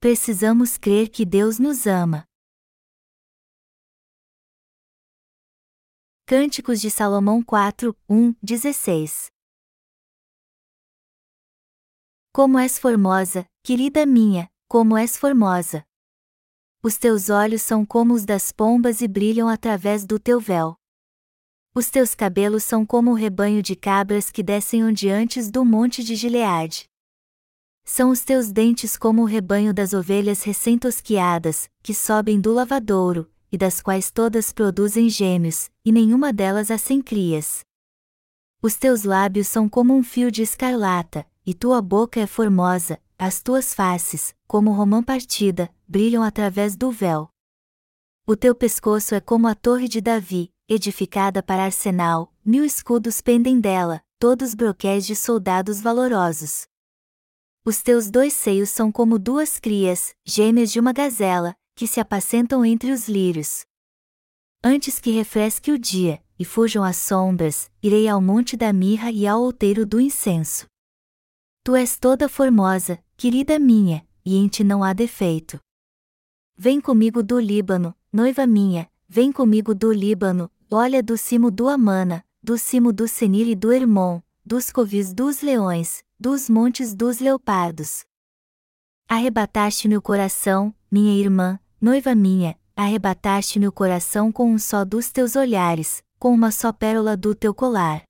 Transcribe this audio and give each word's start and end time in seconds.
precisamos 0.00 0.78
crer 0.78 1.08
que 1.08 1.26
Deus 1.26 1.58
nos 1.58 1.86
ama. 1.86 2.24
Cânticos 6.24 6.80
de 6.80 6.88
Salomão 6.88 7.42
4, 7.42 7.96
1, 8.08 8.34
16 8.40 9.26
Como 12.32 12.58
és 12.58 12.78
formosa, 12.78 13.44
querida 13.64 14.06
minha, 14.06 14.48
como 14.68 14.96
és 14.96 15.16
formosa! 15.16 15.84
Os 16.80 16.96
teus 16.96 17.28
olhos 17.28 17.62
são 17.62 17.84
como 17.84 18.14
os 18.14 18.24
das 18.24 18.52
pombas 18.52 19.00
e 19.00 19.08
brilham 19.08 19.48
através 19.48 20.06
do 20.06 20.20
teu 20.20 20.38
véu. 20.38 20.76
Os 21.74 21.90
teus 21.90 22.14
cabelos 22.14 22.62
são 22.62 22.86
como 22.86 23.10
o 23.10 23.14
rebanho 23.14 23.60
de 23.60 23.74
cabras 23.74 24.30
que 24.30 24.44
descem 24.44 24.84
ondeantes 24.84 25.50
do 25.50 25.64
monte 25.64 26.04
de 26.04 26.14
Gileade. 26.14 26.87
São 27.90 28.10
os 28.10 28.20
teus 28.20 28.52
dentes 28.52 28.98
como 28.98 29.22
o 29.22 29.24
rebanho 29.24 29.72
das 29.72 29.94
ovelhas 29.94 30.42
recém-tosquiadas, 30.42 31.70
que 31.82 31.94
sobem 31.94 32.38
do 32.38 32.52
lavadouro, 32.52 33.30
e 33.50 33.56
das 33.56 33.80
quais 33.80 34.10
todas 34.10 34.52
produzem 34.52 35.08
gêmeos, 35.08 35.70
e 35.82 35.90
nenhuma 35.90 36.30
delas 36.30 36.70
há 36.70 36.76
sem 36.76 37.00
crias. 37.00 37.60
Os 38.60 38.76
teus 38.76 39.04
lábios 39.04 39.48
são 39.48 39.70
como 39.70 39.96
um 39.96 40.02
fio 40.02 40.30
de 40.30 40.42
escarlata, 40.42 41.26
e 41.46 41.54
tua 41.54 41.80
boca 41.80 42.20
é 42.20 42.26
formosa, 42.26 43.00
as 43.18 43.40
tuas 43.40 43.72
faces, 43.72 44.34
como 44.46 44.70
romã 44.70 45.02
partida, 45.02 45.70
brilham 45.88 46.22
através 46.22 46.76
do 46.76 46.90
véu. 46.90 47.30
O 48.26 48.36
teu 48.36 48.54
pescoço 48.54 49.14
é 49.14 49.20
como 49.20 49.48
a 49.48 49.54
torre 49.54 49.88
de 49.88 50.02
Davi, 50.02 50.52
edificada 50.68 51.42
para 51.42 51.64
arsenal, 51.64 52.34
mil 52.44 52.66
escudos 52.66 53.22
pendem 53.22 53.58
dela, 53.58 54.02
todos 54.18 54.54
broquéis 54.54 55.06
de 55.06 55.16
soldados 55.16 55.80
valorosos. 55.80 56.68
Os 57.68 57.82
teus 57.82 58.10
dois 58.10 58.32
seios 58.32 58.70
são 58.70 58.90
como 58.90 59.18
duas 59.18 59.60
crias, 59.60 60.14
gêmeas 60.24 60.72
de 60.72 60.80
uma 60.80 60.90
gazela, 60.90 61.54
que 61.76 61.86
se 61.86 62.00
apacentam 62.00 62.64
entre 62.64 62.90
os 62.90 63.10
lírios. 63.10 63.66
Antes 64.64 64.98
que 64.98 65.10
refresque 65.10 65.70
o 65.70 65.78
dia, 65.78 66.18
e 66.38 66.46
fujam 66.46 66.82
as 66.82 66.96
sombras, 66.96 67.70
irei 67.82 68.08
ao 68.08 68.22
monte 68.22 68.56
da 68.56 68.72
mirra 68.72 69.10
e 69.10 69.26
ao 69.26 69.42
outeiro 69.42 69.84
do 69.84 70.00
incenso. 70.00 70.66
Tu 71.62 71.76
és 71.76 71.98
toda 71.98 72.26
formosa, 72.26 72.98
querida 73.18 73.58
minha, 73.58 74.02
e 74.24 74.38
em 74.38 74.48
ti 74.48 74.64
não 74.64 74.82
há 74.82 74.94
defeito. 74.94 75.60
Vem 76.56 76.80
comigo 76.80 77.22
do 77.22 77.38
Líbano, 77.38 77.94
noiva 78.10 78.46
minha, 78.46 78.90
vem 79.06 79.30
comigo 79.30 79.74
do 79.74 79.92
Líbano, 79.92 80.50
olha 80.70 81.02
do 81.02 81.18
cimo 81.18 81.50
do 81.50 81.68
Amana, 81.68 82.24
do 82.42 82.56
cimo 82.56 82.94
do 82.94 83.06
Senir 83.06 83.46
e 83.46 83.54
do 83.54 83.70
Hermon, 83.70 84.22
dos 84.42 84.70
covis 84.70 85.12
dos 85.12 85.42
leões, 85.42 86.02
dos 86.18 86.48
montes 86.48 86.94
dos 86.94 87.18
leopardos. 87.18 88.04
Arrebataste-me 89.08 89.96
o 89.96 90.02
coração, 90.02 90.74
minha 90.90 91.14
irmã, 91.18 91.58
Noiva 91.80 92.12
minha, 92.12 92.58
arrebataste-me 92.74 93.68
o 93.68 93.70
coração 93.70 94.32
com 94.32 94.50
um 94.50 94.58
só 94.58 94.84
dos 94.84 95.12
teus 95.12 95.36
olhares, 95.36 96.02
com 96.18 96.34
uma 96.34 96.50
só 96.50 96.72
pérola 96.72 97.16
do 97.16 97.36
teu 97.36 97.54
colar. 97.54 98.02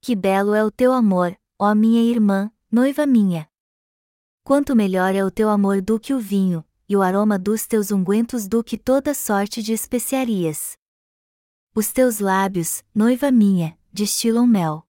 Que 0.00 0.14
belo 0.14 0.54
é 0.54 0.64
o 0.64 0.70
teu 0.70 0.92
amor, 0.92 1.36
ó 1.58 1.74
minha 1.74 2.00
irmã, 2.00 2.52
noiva 2.70 3.04
minha! 3.04 3.48
Quanto 4.44 4.76
melhor 4.76 5.12
é 5.12 5.24
o 5.24 5.30
teu 5.30 5.48
amor 5.48 5.82
do 5.82 5.98
que 5.98 6.14
o 6.14 6.20
vinho, 6.20 6.64
e 6.88 6.96
o 6.96 7.02
aroma 7.02 7.36
dos 7.36 7.66
teus 7.66 7.90
ungüentos 7.90 8.46
do 8.46 8.62
que 8.62 8.78
toda 8.78 9.12
sorte 9.12 9.60
de 9.60 9.72
especiarias. 9.72 10.76
Os 11.74 11.92
teus 11.92 12.20
lábios, 12.20 12.84
noiva 12.94 13.32
minha, 13.32 13.76
destilam 13.92 14.46
mel. 14.46 14.87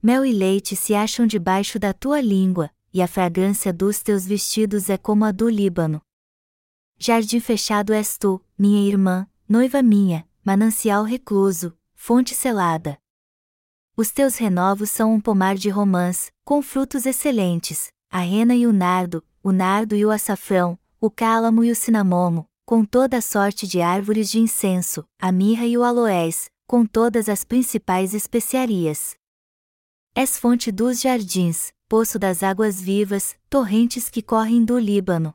Mel 0.00 0.24
e 0.24 0.32
leite 0.32 0.76
se 0.76 0.94
acham 0.94 1.26
debaixo 1.26 1.76
da 1.76 1.92
tua 1.92 2.20
língua, 2.20 2.70
e 2.94 3.02
a 3.02 3.08
fragrância 3.08 3.72
dos 3.72 4.00
teus 4.00 4.24
vestidos 4.24 4.88
é 4.88 4.96
como 4.96 5.24
a 5.24 5.32
do 5.32 5.48
Líbano. 5.48 6.00
Jardim 6.96 7.40
fechado 7.40 7.92
és 7.92 8.16
tu, 8.16 8.40
minha 8.56 8.88
irmã, 8.88 9.26
noiva 9.48 9.82
minha, 9.82 10.24
manancial 10.44 11.02
recluso, 11.02 11.76
fonte 11.96 12.32
selada. 12.32 12.96
Os 13.96 14.12
teus 14.12 14.36
renovos 14.36 14.88
são 14.88 15.12
um 15.12 15.20
pomar 15.20 15.56
de 15.56 15.68
romãs, 15.68 16.30
com 16.44 16.62
frutos 16.62 17.04
excelentes, 17.04 17.92
a 18.08 18.20
rena 18.20 18.54
e 18.54 18.68
o 18.68 18.72
nardo, 18.72 19.24
o 19.42 19.50
nardo 19.50 19.96
e 19.96 20.06
o 20.06 20.12
açafrão, 20.12 20.78
o 21.00 21.10
cálamo 21.10 21.64
e 21.64 21.72
o 21.72 21.76
cinamomo, 21.76 22.48
com 22.64 22.84
toda 22.84 23.16
a 23.16 23.20
sorte 23.20 23.66
de 23.66 23.80
árvores 23.80 24.30
de 24.30 24.38
incenso, 24.38 25.04
a 25.18 25.32
mirra 25.32 25.66
e 25.66 25.76
o 25.76 25.82
aloés, 25.82 26.48
com 26.68 26.86
todas 26.86 27.28
as 27.28 27.42
principais 27.42 28.14
especiarias. 28.14 29.17
És 30.20 30.36
fonte 30.36 30.72
dos 30.72 31.00
jardins, 31.00 31.72
poço 31.88 32.18
das 32.18 32.42
águas 32.42 32.80
vivas, 32.80 33.38
torrentes 33.48 34.10
que 34.10 34.20
correm 34.20 34.64
do 34.64 34.76
Líbano. 34.76 35.32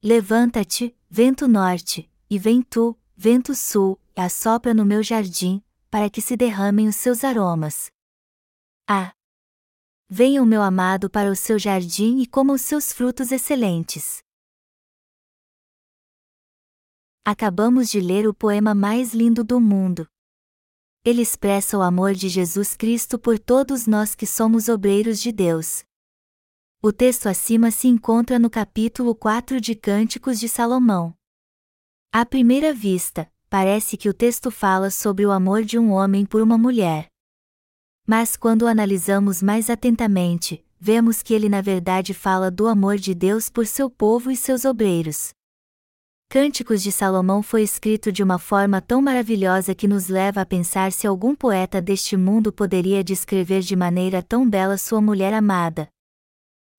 Levanta-te, 0.00 0.96
vento 1.10 1.48
norte, 1.48 2.08
e 2.30 2.38
vem 2.38 2.62
tu, 2.62 2.96
vento 3.16 3.52
sul, 3.52 4.00
e 4.16 4.20
assopra 4.20 4.72
no 4.72 4.84
meu 4.84 5.02
jardim, 5.02 5.60
para 5.90 6.08
que 6.08 6.22
se 6.22 6.36
derramem 6.36 6.86
os 6.86 6.94
seus 6.94 7.24
aromas. 7.24 7.90
Ah! 8.88 9.12
Venha 10.08 10.40
o 10.40 10.46
meu 10.46 10.62
amado 10.62 11.10
para 11.10 11.28
o 11.28 11.34
seu 11.34 11.58
jardim 11.58 12.20
e 12.20 12.28
coma 12.28 12.52
os 12.52 12.60
seus 12.60 12.92
frutos 12.92 13.32
excelentes. 13.32 14.22
Acabamos 17.24 17.90
de 17.90 18.00
ler 18.00 18.28
o 18.28 18.32
poema 18.32 18.72
mais 18.72 19.12
lindo 19.12 19.42
do 19.42 19.60
mundo. 19.60 20.06
Ele 21.02 21.22
expressa 21.22 21.78
o 21.78 21.82
amor 21.82 22.12
de 22.12 22.28
Jesus 22.28 22.76
Cristo 22.76 23.18
por 23.18 23.38
todos 23.38 23.86
nós 23.86 24.14
que 24.14 24.26
somos 24.26 24.68
obreiros 24.68 25.18
de 25.18 25.32
Deus. 25.32 25.82
O 26.82 26.92
texto 26.92 27.26
acima 27.26 27.70
se 27.70 27.88
encontra 27.88 28.38
no 28.38 28.50
capítulo 28.50 29.14
4 29.14 29.62
de 29.62 29.74
Cânticos 29.74 30.38
de 30.38 30.46
Salomão. 30.46 31.14
À 32.12 32.26
primeira 32.26 32.74
vista, 32.74 33.32
parece 33.48 33.96
que 33.96 34.10
o 34.10 34.14
texto 34.14 34.50
fala 34.50 34.90
sobre 34.90 35.24
o 35.24 35.30
amor 35.30 35.62
de 35.62 35.78
um 35.78 35.90
homem 35.90 36.26
por 36.26 36.42
uma 36.42 36.58
mulher. 36.58 37.06
Mas 38.06 38.36
quando 38.36 38.62
o 38.62 38.66
analisamos 38.66 39.42
mais 39.42 39.70
atentamente, 39.70 40.62
vemos 40.78 41.22
que 41.22 41.32
ele 41.32 41.48
na 41.48 41.62
verdade 41.62 42.12
fala 42.12 42.50
do 42.50 42.66
amor 42.66 42.98
de 42.98 43.14
Deus 43.14 43.48
por 43.48 43.66
seu 43.66 43.88
povo 43.88 44.30
e 44.30 44.36
seus 44.36 44.66
obreiros. 44.66 45.30
Cânticos 46.30 46.80
de 46.80 46.92
Salomão 46.92 47.42
foi 47.42 47.62
escrito 47.62 48.10
de 48.10 48.22
uma 48.22 48.38
forma 48.38 48.80
tão 48.80 49.02
maravilhosa 49.02 49.74
que 49.74 49.88
nos 49.88 50.08
leva 50.08 50.40
a 50.40 50.46
pensar 50.46 50.92
se 50.92 51.04
algum 51.04 51.34
poeta 51.34 51.82
deste 51.82 52.16
mundo 52.16 52.52
poderia 52.52 53.02
descrever 53.02 53.62
de 53.62 53.74
maneira 53.74 54.22
tão 54.22 54.48
bela 54.48 54.78
sua 54.78 55.00
mulher 55.00 55.34
amada, 55.34 55.88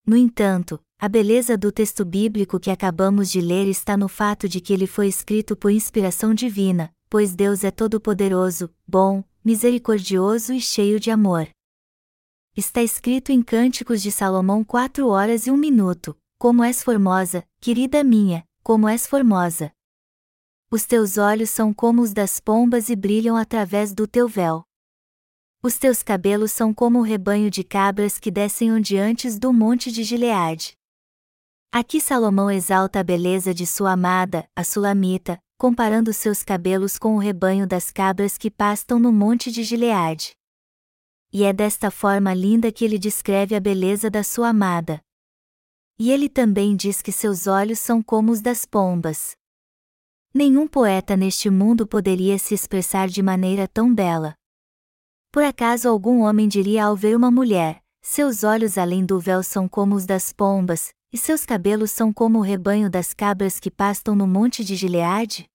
no 0.07 0.17
entanto, 0.17 0.79
a 0.99 1.07
beleza 1.07 1.55
do 1.55 1.71
texto 1.71 2.03
bíblico 2.03 2.59
que 2.59 2.71
acabamos 2.71 3.29
de 3.29 3.39
ler 3.39 3.67
está 3.67 3.95
no 3.95 4.07
fato 4.07 4.49
de 4.49 4.59
que 4.59 4.73
ele 4.73 4.87
foi 4.87 5.07
escrito 5.07 5.55
por 5.55 5.69
inspiração 5.69 6.33
divina, 6.33 6.91
pois 7.09 7.35
Deus 7.35 7.63
é 7.63 7.69
todo-poderoso, 7.69 8.69
bom, 8.87 9.23
misericordioso 9.43 10.53
e 10.53 10.59
cheio 10.59 10.99
de 10.99 11.11
amor. 11.11 11.47
Está 12.57 12.81
escrito 12.81 13.31
em 13.31 13.43
Cânticos 13.43 14.01
de 14.01 14.11
Salomão 14.11 14.63
4 14.63 15.07
horas 15.07 15.45
e 15.45 15.51
um 15.51 15.57
minuto: 15.57 16.17
Como 16.39 16.63
és 16.63 16.83
formosa, 16.83 17.43
querida 17.59 18.03
minha, 18.03 18.43
como 18.63 18.87
és 18.87 19.07
formosa! 19.07 19.73
Os 20.69 20.85
teus 20.85 21.17
olhos 21.17 21.49
são 21.49 21.73
como 21.73 22.01
os 22.01 22.13
das 22.13 22.39
pombas 22.39 22.89
e 22.89 22.95
brilham 22.95 23.35
através 23.35 23.93
do 23.93 24.07
teu 24.07 24.27
véu. 24.27 24.63
Os 25.63 25.77
teus 25.77 26.01
cabelos 26.01 26.51
são 26.51 26.73
como 26.73 26.99
o 26.99 27.01
rebanho 27.01 27.51
de 27.51 27.63
cabras 27.63 28.17
que 28.17 28.31
descem 28.31 28.71
ondeantes 28.71 29.37
do 29.37 29.51
monte 29.51 29.91
de 29.91 30.03
Gileade. 30.03 30.73
Aqui 31.71 31.99
Salomão 31.99 32.49
exalta 32.49 32.99
a 32.99 33.03
beleza 33.03 33.53
de 33.53 33.65
sua 33.65 33.93
amada, 33.93 34.47
a 34.55 34.63
Sulamita, 34.63 35.39
comparando 35.57 36.13
seus 36.13 36.41
cabelos 36.41 36.97
com 36.97 37.15
o 37.15 37.19
rebanho 37.19 37.67
das 37.67 37.91
cabras 37.91 38.37
que 38.37 38.49
pastam 38.49 38.97
no 38.99 39.11
monte 39.11 39.51
de 39.51 39.63
Gileade. 39.63 40.31
E 41.33 41.43
é 41.43 41.53
desta 41.53 41.91
forma 41.91 42.33
linda 42.33 42.71
que 42.71 42.83
ele 42.83 42.97
descreve 42.97 43.55
a 43.55 43.59
beleza 43.59 44.09
da 44.09 44.23
sua 44.23 44.49
amada. 44.49 45.01
E 46.03 46.09
ele 46.09 46.27
também 46.27 46.75
diz 46.75 46.99
que 46.99 47.11
seus 47.11 47.45
olhos 47.45 47.77
são 47.77 48.01
como 48.01 48.31
os 48.31 48.41
das 48.41 48.65
pombas. 48.65 49.35
Nenhum 50.33 50.67
poeta 50.67 51.15
neste 51.15 51.47
mundo 51.47 51.85
poderia 51.85 52.39
se 52.39 52.55
expressar 52.55 53.07
de 53.07 53.21
maneira 53.21 53.67
tão 53.67 53.93
bela. 53.93 54.33
Por 55.31 55.43
acaso 55.43 55.87
algum 55.87 56.21
homem 56.21 56.47
diria 56.47 56.85
ao 56.85 56.95
ver 56.95 57.15
uma 57.15 57.29
mulher: 57.29 57.83
seus 58.01 58.43
olhos 58.43 58.79
além 58.79 59.05
do 59.05 59.19
véu 59.19 59.43
são 59.43 59.69
como 59.69 59.93
os 59.93 60.07
das 60.07 60.33
pombas, 60.33 60.91
e 61.13 61.19
seus 61.19 61.45
cabelos 61.45 61.91
são 61.91 62.11
como 62.11 62.39
o 62.39 62.41
rebanho 62.41 62.89
das 62.89 63.13
cabras 63.13 63.59
que 63.59 63.69
pastam 63.69 64.15
no 64.15 64.25
monte 64.25 64.63
de 64.63 64.75
Gileade? 64.75 65.47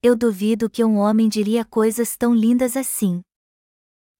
Eu 0.00 0.14
duvido 0.14 0.70
que 0.70 0.84
um 0.84 0.98
homem 0.98 1.28
diria 1.28 1.64
coisas 1.64 2.16
tão 2.16 2.32
lindas 2.32 2.76
assim. 2.76 3.22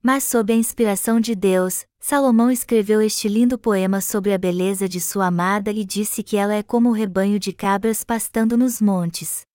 Mas 0.03 0.25
sob 0.25 0.53
a 0.53 0.57
inspiração 0.57 1.21
de 1.21 1.37
Deus, 1.37 1.87
Salomão 2.01 2.51
escreveu 2.51 3.03
este 3.03 3.29
lindo 3.29 3.59
poema 3.59 4.01
sobre 4.01 4.33
a 4.33 4.39
beleza 4.39 4.89
de 4.89 5.01
sua 5.01 5.27
amada 5.27 5.71
e 5.71 5.85
disse 5.85 6.23
que 6.23 6.37
ela 6.37 6.55
é 6.55 6.63
como 6.63 6.89
o 6.89 6.93
rebanho 6.93 7.39
de 7.39 7.53
cabras 7.53 8.05
pastando 8.05 8.57
nos 8.57 8.81
montes 8.81 9.49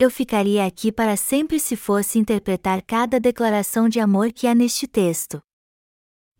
eu 0.00 0.10
ficaria 0.10 0.64
aqui 0.64 0.90
para 0.90 1.14
sempre 1.14 1.60
se 1.60 1.76
fosse 1.76 2.18
interpretar 2.18 2.80
cada 2.80 3.20
declaração 3.20 3.86
de 3.86 4.00
amor 4.00 4.32
que 4.32 4.46
há 4.46 4.54
neste 4.54 4.88
texto. 4.88 5.42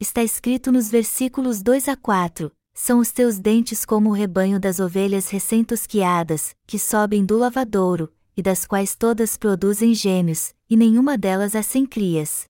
Está 0.00 0.22
escrito 0.22 0.72
nos 0.72 0.90
versículos 0.90 1.62
2 1.62 1.88
a 1.88 1.94
4: 1.94 2.50
são 2.72 3.00
os 3.00 3.12
teus 3.12 3.38
dentes 3.38 3.84
como 3.84 4.08
o 4.08 4.14
rebanho 4.14 4.58
das 4.58 4.80
ovelhas 4.80 5.28
recém-tosquiadas, 5.28 6.56
que 6.66 6.78
sobem 6.78 7.22
do 7.22 7.36
lavadouro, 7.36 8.10
e 8.34 8.40
das 8.40 8.64
quais 8.64 8.94
todas 8.94 9.36
produzem 9.36 9.92
gêmeos, 9.92 10.54
e 10.68 10.74
nenhuma 10.74 11.18
delas 11.18 11.54
há 11.54 11.62
sem 11.62 11.84
crias. 11.84 12.49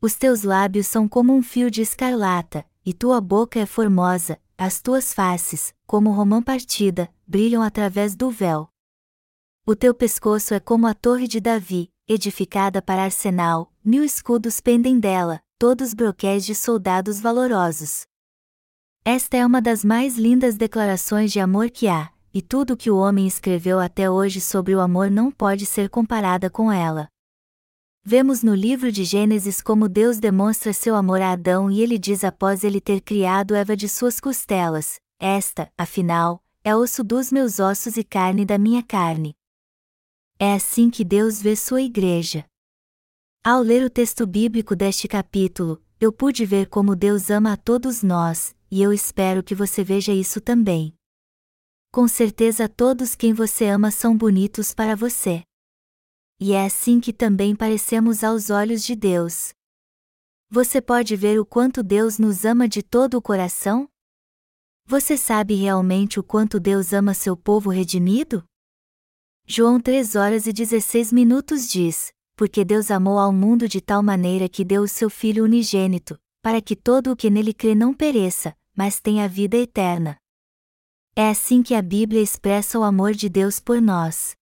Os 0.00 0.14
teus 0.14 0.42
lábios 0.42 0.86
são 0.86 1.08
como 1.08 1.34
um 1.34 1.42
fio 1.42 1.70
de 1.70 1.80
escarlata, 1.80 2.66
e 2.84 2.92
tua 2.92 3.20
boca 3.20 3.58
é 3.58 3.66
formosa, 3.66 4.38
as 4.58 4.80
tuas 4.80 5.14
faces, 5.14 5.74
como 5.86 6.10
romã 6.10 6.42
partida, 6.42 7.10
brilham 7.26 7.62
através 7.62 8.14
do 8.14 8.30
véu. 8.30 8.68
O 9.66 9.74
teu 9.74 9.94
pescoço 9.94 10.54
é 10.54 10.60
como 10.60 10.86
a 10.86 10.94
torre 10.94 11.26
de 11.26 11.40
Davi, 11.40 11.90
edificada 12.06 12.80
para 12.80 13.04
arsenal, 13.04 13.72
mil 13.84 14.04
escudos 14.04 14.60
pendem 14.60 15.00
dela, 15.00 15.40
todos 15.58 15.94
broquéis 15.94 16.44
de 16.44 16.54
soldados 16.54 17.18
valorosos. 17.18 18.06
Esta 19.04 19.38
é 19.38 19.46
uma 19.46 19.62
das 19.62 19.84
mais 19.84 20.16
lindas 20.16 20.56
declarações 20.56 21.32
de 21.32 21.40
amor 21.40 21.70
que 21.70 21.88
há, 21.88 22.12
e 22.34 22.42
tudo 22.42 22.76
que 22.76 22.90
o 22.90 22.96
homem 22.98 23.26
escreveu 23.26 23.80
até 23.80 24.10
hoje 24.10 24.40
sobre 24.40 24.74
o 24.74 24.80
amor 24.80 25.10
não 25.10 25.30
pode 25.30 25.64
ser 25.64 25.88
comparada 25.88 26.50
com 26.50 26.70
ela. 26.70 27.08
Vemos 28.08 28.40
no 28.40 28.54
livro 28.54 28.92
de 28.92 29.02
Gênesis 29.02 29.60
como 29.60 29.88
Deus 29.88 30.20
demonstra 30.20 30.72
seu 30.72 30.94
amor 30.94 31.20
a 31.20 31.32
Adão 31.32 31.68
e 31.68 31.80
ele 31.80 31.98
diz 31.98 32.22
após 32.22 32.62
ele 32.62 32.80
ter 32.80 33.00
criado 33.00 33.52
Eva 33.52 33.76
de 33.76 33.88
suas 33.88 34.20
costelas: 34.20 35.00
Esta, 35.18 35.72
afinal, 35.76 36.40
é 36.62 36.76
osso 36.76 37.02
dos 37.02 37.32
meus 37.32 37.58
ossos 37.58 37.96
e 37.96 38.04
carne 38.04 38.44
da 38.44 38.58
minha 38.58 38.80
carne. 38.80 39.34
É 40.38 40.54
assim 40.54 40.88
que 40.88 41.04
Deus 41.04 41.42
vê 41.42 41.56
sua 41.56 41.82
igreja. 41.82 42.44
Ao 43.42 43.60
ler 43.60 43.84
o 43.84 43.90
texto 43.90 44.24
bíblico 44.24 44.76
deste 44.76 45.08
capítulo, 45.08 45.82
eu 46.00 46.12
pude 46.12 46.46
ver 46.46 46.68
como 46.68 46.94
Deus 46.94 47.28
ama 47.28 47.54
a 47.54 47.56
todos 47.56 48.04
nós, 48.04 48.54
e 48.70 48.80
eu 48.80 48.92
espero 48.92 49.42
que 49.42 49.52
você 49.52 49.82
veja 49.82 50.12
isso 50.12 50.40
também. 50.40 50.94
Com 51.90 52.06
certeza 52.06 52.68
todos 52.68 53.16
quem 53.16 53.32
você 53.32 53.64
ama 53.64 53.90
são 53.90 54.16
bonitos 54.16 54.72
para 54.72 54.94
você. 54.94 55.42
E 56.38 56.52
é 56.52 56.66
assim 56.66 57.00
que 57.00 57.14
também 57.14 57.56
parecemos 57.56 58.22
aos 58.22 58.50
olhos 58.50 58.84
de 58.84 58.94
Deus. 58.94 59.54
Você 60.50 60.82
pode 60.82 61.16
ver 61.16 61.40
o 61.40 61.46
quanto 61.46 61.82
Deus 61.82 62.18
nos 62.18 62.44
ama 62.44 62.68
de 62.68 62.82
todo 62.82 63.14
o 63.14 63.22
coração? 63.22 63.88
Você 64.84 65.16
sabe 65.16 65.54
realmente 65.54 66.20
o 66.20 66.22
quanto 66.22 66.60
Deus 66.60 66.92
ama 66.92 67.14
seu 67.14 67.36
povo 67.36 67.70
redimido? 67.70 68.44
João 69.46 69.80
3 69.80 70.14
horas 70.14 70.46
e 70.46 70.52
16 70.52 71.10
minutos 71.10 71.68
diz: 71.68 72.12
Porque 72.36 72.64
Deus 72.64 72.90
amou 72.90 73.18
ao 73.18 73.32
mundo 73.32 73.66
de 73.66 73.80
tal 73.80 74.02
maneira 74.02 74.48
que 74.48 74.64
deu 74.64 74.82
o 74.82 74.88
seu 74.88 75.08
Filho 75.08 75.42
unigênito, 75.42 76.18
para 76.42 76.60
que 76.60 76.76
todo 76.76 77.12
o 77.12 77.16
que 77.16 77.30
nele 77.30 77.54
crê 77.54 77.74
não 77.74 77.94
pereça, 77.94 78.54
mas 78.76 79.00
tenha 79.00 79.26
vida 79.26 79.56
eterna. 79.56 80.18
É 81.16 81.30
assim 81.30 81.62
que 81.62 81.74
a 81.74 81.80
Bíblia 81.80 82.20
expressa 82.20 82.78
o 82.78 82.82
amor 82.84 83.14
de 83.14 83.28
Deus 83.30 83.58
por 83.58 83.80
nós. 83.80 84.36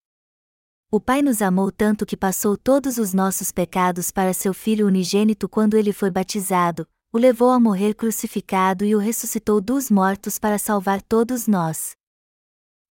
O 0.97 1.01
Pai 1.01 1.23
nos 1.23 1.43
amou 1.43 1.73
tanto 1.73 2.07
que 2.07 2.17
passou 2.17 2.57
todos 2.57 2.99
os 2.99 3.13
nossos 3.13 3.51
pecados 3.51 4.13
para 4.13 4.33
seu 4.33 4.55
Filho 4.55 4.87
unigênito 4.87 5.49
quando 5.49 5.77
ele 5.77 5.93
foi 5.93 6.09
batizado, 6.09 6.87
o 7.13 7.19
levou 7.19 7.51
a 7.51 7.59
morrer 7.59 7.95
crucificado 7.95 8.85
e 8.85 8.95
o 8.95 9.01
ressuscitou 9.01 9.61
dos 9.61 9.91
mortos 9.91 10.39
para 10.39 10.57
salvar 10.57 11.03
todos 11.03 11.49
nós. 11.49 11.97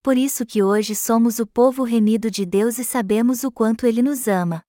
Por 0.02 0.18
isso 0.18 0.44
que 0.44 0.62
hoje 0.62 0.94
somos 0.94 1.38
o 1.38 1.46
povo 1.46 1.82
remido 1.82 2.30
de 2.30 2.44
Deus 2.44 2.78
e 2.78 2.84
sabemos 2.84 3.42
o 3.42 3.50
quanto 3.50 3.86
ele 3.86 4.02
nos 4.02 4.28
ama. 4.28 4.62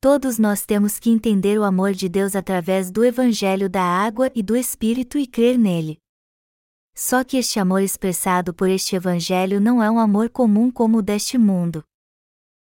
Todos 0.00 0.38
nós 0.38 0.64
temos 0.64 1.00
que 1.00 1.10
entender 1.10 1.58
o 1.58 1.64
amor 1.64 1.94
de 1.94 2.08
Deus 2.08 2.36
através 2.36 2.92
do 2.92 3.04
Evangelho 3.04 3.68
da 3.68 3.82
água 3.82 4.30
e 4.36 4.40
do 4.40 4.56
Espírito 4.56 5.18
e 5.18 5.26
crer 5.26 5.58
nele. 5.58 5.98
Só 6.94 7.24
que 7.24 7.38
este 7.38 7.58
amor 7.58 7.82
expressado 7.82 8.54
por 8.54 8.68
este 8.68 8.94
Evangelho 8.94 9.60
não 9.60 9.82
é 9.82 9.90
um 9.90 9.98
amor 9.98 10.30
comum 10.30 10.70
como 10.70 10.98
o 10.98 11.02
deste 11.02 11.36
mundo. 11.36 11.82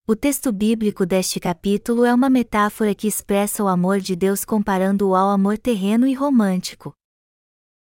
O 0.05 0.17
texto 0.17 0.51
bíblico 0.51 1.07
deste 1.07 1.39
capítulo 1.39 2.05
é 2.05 2.13
uma 2.13 2.29
metáfora 2.29 2.93
que 2.93 3.07
expressa 3.07 3.63
o 3.63 3.69
amor 3.69 4.01
de 4.01 4.17
Deus 4.17 4.45
comparando-o 4.45 5.15
ao 5.15 5.31
amor 5.31 5.57
terreno 5.57 6.09
e 6.09 6.13
romântico. 6.13 6.93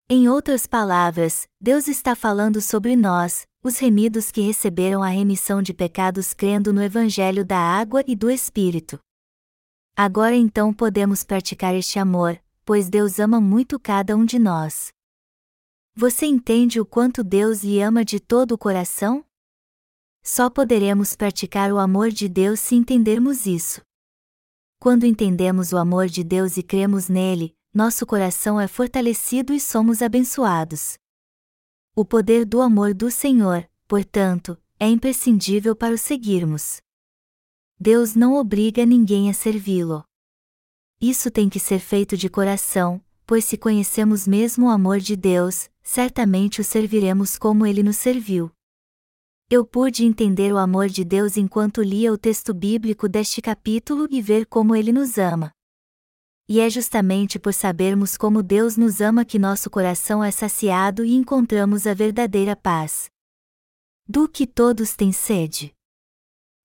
Em 0.07 0.29
outras 0.29 0.67
palavras, 0.67 1.47
Deus 1.59 1.87
está 1.87 2.15
falando 2.15 2.61
sobre 2.61 2.95
nós, 2.95 3.47
os 3.63 3.79
remidos 3.79 4.29
que 4.29 4.39
receberam 4.39 5.01
a 5.01 5.07
remissão 5.07 5.63
de 5.63 5.73
pecados 5.73 6.31
crendo 6.31 6.71
no 6.71 6.83
Evangelho 6.83 7.43
da 7.43 7.57
água 7.57 8.03
e 8.05 8.15
do 8.15 8.29
Espírito. 8.29 8.99
Agora 9.97 10.35
então 10.35 10.71
podemos 10.71 11.23
praticar 11.23 11.73
este 11.73 11.97
amor, 11.97 12.39
pois 12.63 12.87
Deus 12.87 13.19
ama 13.19 13.41
muito 13.41 13.79
cada 13.79 14.15
um 14.15 14.25
de 14.25 14.37
nós. 14.37 14.89
Você 15.95 16.27
entende 16.27 16.79
o 16.79 16.85
quanto 16.85 17.23
Deus 17.23 17.63
lhe 17.63 17.81
ama 17.81 18.05
de 18.05 18.19
todo 18.19 18.51
o 18.51 18.57
coração? 18.59 19.25
Só 20.23 20.49
poderemos 20.49 21.15
praticar 21.15 21.71
o 21.73 21.79
amor 21.79 22.11
de 22.11 22.29
Deus 22.29 22.59
se 22.59 22.75
entendermos 22.75 23.45
isso. 23.45 23.81
Quando 24.79 25.05
entendemos 25.05 25.71
o 25.71 25.77
amor 25.77 26.07
de 26.07 26.23
Deus 26.23 26.57
e 26.57 26.63
cremos 26.63 27.07
nele, 27.07 27.55
nosso 27.73 28.05
coração 28.05 28.59
é 28.59 28.67
fortalecido 28.67 29.53
e 29.53 29.59
somos 29.59 30.01
abençoados. 30.01 30.97
O 31.95 32.05
poder 32.05 32.45
do 32.45 32.61
amor 32.61 32.93
do 32.93 33.09
Senhor, 33.09 33.67
portanto, 33.87 34.57
é 34.79 34.87
imprescindível 34.87 35.75
para 35.75 35.93
o 35.93 35.97
seguirmos. 35.97 36.81
Deus 37.79 38.13
não 38.15 38.35
obriga 38.35 38.85
ninguém 38.85 39.29
a 39.29 39.33
servi-lo. 39.33 40.03
Isso 40.99 41.31
tem 41.31 41.49
que 41.49 41.59
ser 41.59 41.79
feito 41.79 42.15
de 42.15 42.29
coração, 42.29 43.03
pois 43.25 43.43
se 43.45 43.57
conhecemos 43.57 44.27
mesmo 44.27 44.67
o 44.67 44.69
amor 44.69 44.99
de 44.99 45.15
Deus, 45.15 45.69
certamente 45.81 46.61
o 46.61 46.63
serviremos 46.63 47.37
como 47.37 47.65
ele 47.65 47.81
nos 47.81 47.97
serviu. 47.97 48.51
Eu 49.53 49.65
pude 49.65 50.05
entender 50.05 50.53
o 50.53 50.57
amor 50.57 50.87
de 50.87 51.03
Deus 51.03 51.35
enquanto 51.35 51.83
lia 51.83 52.13
o 52.13 52.17
texto 52.17 52.53
bíblico 52.53 53.09
deste 53.09 53.41
capítulo 53.41 54.07
e 54.09 54.21
ver 54.21 54.45
como 54.45 54.73
ele 54.73 54.93
nos 54.93 55.17
ama. 55.17 55.51
E 56.47 56.61
é 56.61 56.69
justamente 56.69 57.37
por 57.37 57.53
sabermos 57.53 58.15
como 58.15 58.41
Deus 58.41 58.77
nos 58.77 59.01
ama 59.01 59.25
que 59.25 59.37
nosso 59.37 59.69
coração 59.69 60.23
é 60.23 60.31
saciado 60.31 61.03
e 61.03 61.13
encontramos 61.13 61.85
a 61.85 61.93
verdadeira 61.93 62.55
paz. 62.55 63.09
Do 64.07 64.29
que 64.29 64.47
todos 64.47 64.95
têm 64.95 65.11
sede. 65.11 65.73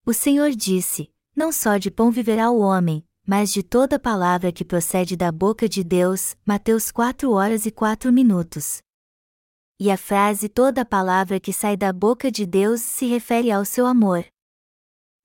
O 0.06 0.12
Senhor 0.12 0.52
disse: 0.52 1.10
Não 1.34 1.50
só 1.50 1.78
de 1.78 1.90
pão 1.90 2.12
viverá 2.12 2.52
o 2.52 2.60
homem, 2.60 3.04
mas 3.26 3.52
de 3.52 3.64
toda 3.64 3.98
palavra 3.98 4.52
que 4.52 4.64
procede 4.64 5.16
da 5.16 5.32
boca 5.32 5.68
de 5.68 5.82
Deus. 5.82 6.36
Mateus 6.46 6.92
4 6.92 7.32
horas 7.32 7.66
e 7.66 7.72
4 7.72 8.12
minutos 8.12 8.80
e 9.78 9.90
a 9.90 9.96
frase 9.96 10.48
toda 10.48 10.84
palavra 10.84 11.38
que 11.38 11.52
sai 11.52 11.76
da 11.76 11.92
boca 11.92 12.30
de 12.30 12.46
Deus 12.46 12.80
se 12.80 13.06
refere 13.06 13.50
ao 13.50 13.64
seu 13.64 13.86
amor. 13.86 14.24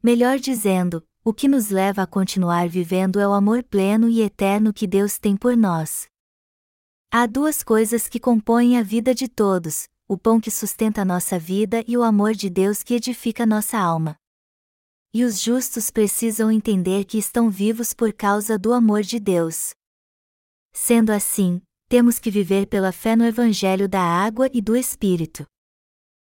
Melhor 0.04 0.40
dizendo, 0.40 1.04
o 1.24 1.34
que 1.34 1.48
nos 1.48 1.70
leva 1.70 2.02
a 2.02 2.08
continuar 2.08 2.68
vivendo 2.68 3.20
é 3.20 3.28
o 3.28 3.34
amor 3.34 3.64
pleno 3.64 4.10
e 4.10 4.22
eterno 4.22 4.74
que 4.74 4.88
Deus 4.88 5.18
tem 5.18 5.38
por 5.38 5.56
nós. 5.56 6.08
Há 7.12 7.25
duas 7.28 7.62
coisas 7.62 8.08
que 8.08 8.20
compõem 8.20 8.78
a 8.78 8.84
vida 8.84 9.14
de 9.14 9.28
todos: 9.28 9.88
o 10.08 10.18
pão 10.18 10.42
que 10.42 10.50
sustenta 10.50 11.06
nossa 11.06 11.38
vida 11.38 11.84
e 11.88 11.96
o 11.96 12.04
amor 12.04 12.34
de 12.34 12.50
Deus 12.50 12.84
que 12.84 12.96
edifica 12.96 13.46
nossa 13.46 13.78
alma. 13.78 14.16
E 15.14 15.24
os 15.24 15.40
justos 15.40 15.92
precisam 15.92 16.52
entender 16.52 17.06
que 17.06 17.18
estão 17.18 17.50
vivos 17.50 17.94
por 17.94 18.12
causa 18.12 18.58
do 18.58 18.74
amor 18.74 19.04
de 19.04 19.20
Deus. 19.20 19.72
Sendo 20.74 21.12
assim, 21.12 21.62
temos 21.92 22.20
que 22.20 22.32
viver 22.32 22.68
pela 22.68 22.94
fé 22.94 23.18
no 23.18 23.26
Evangelho 23.26 23.86
da 23.86 24.00
água 24.02 24.50
e 24.54 24.62
do 24.62 24.78
Espírito. 24.78 25.46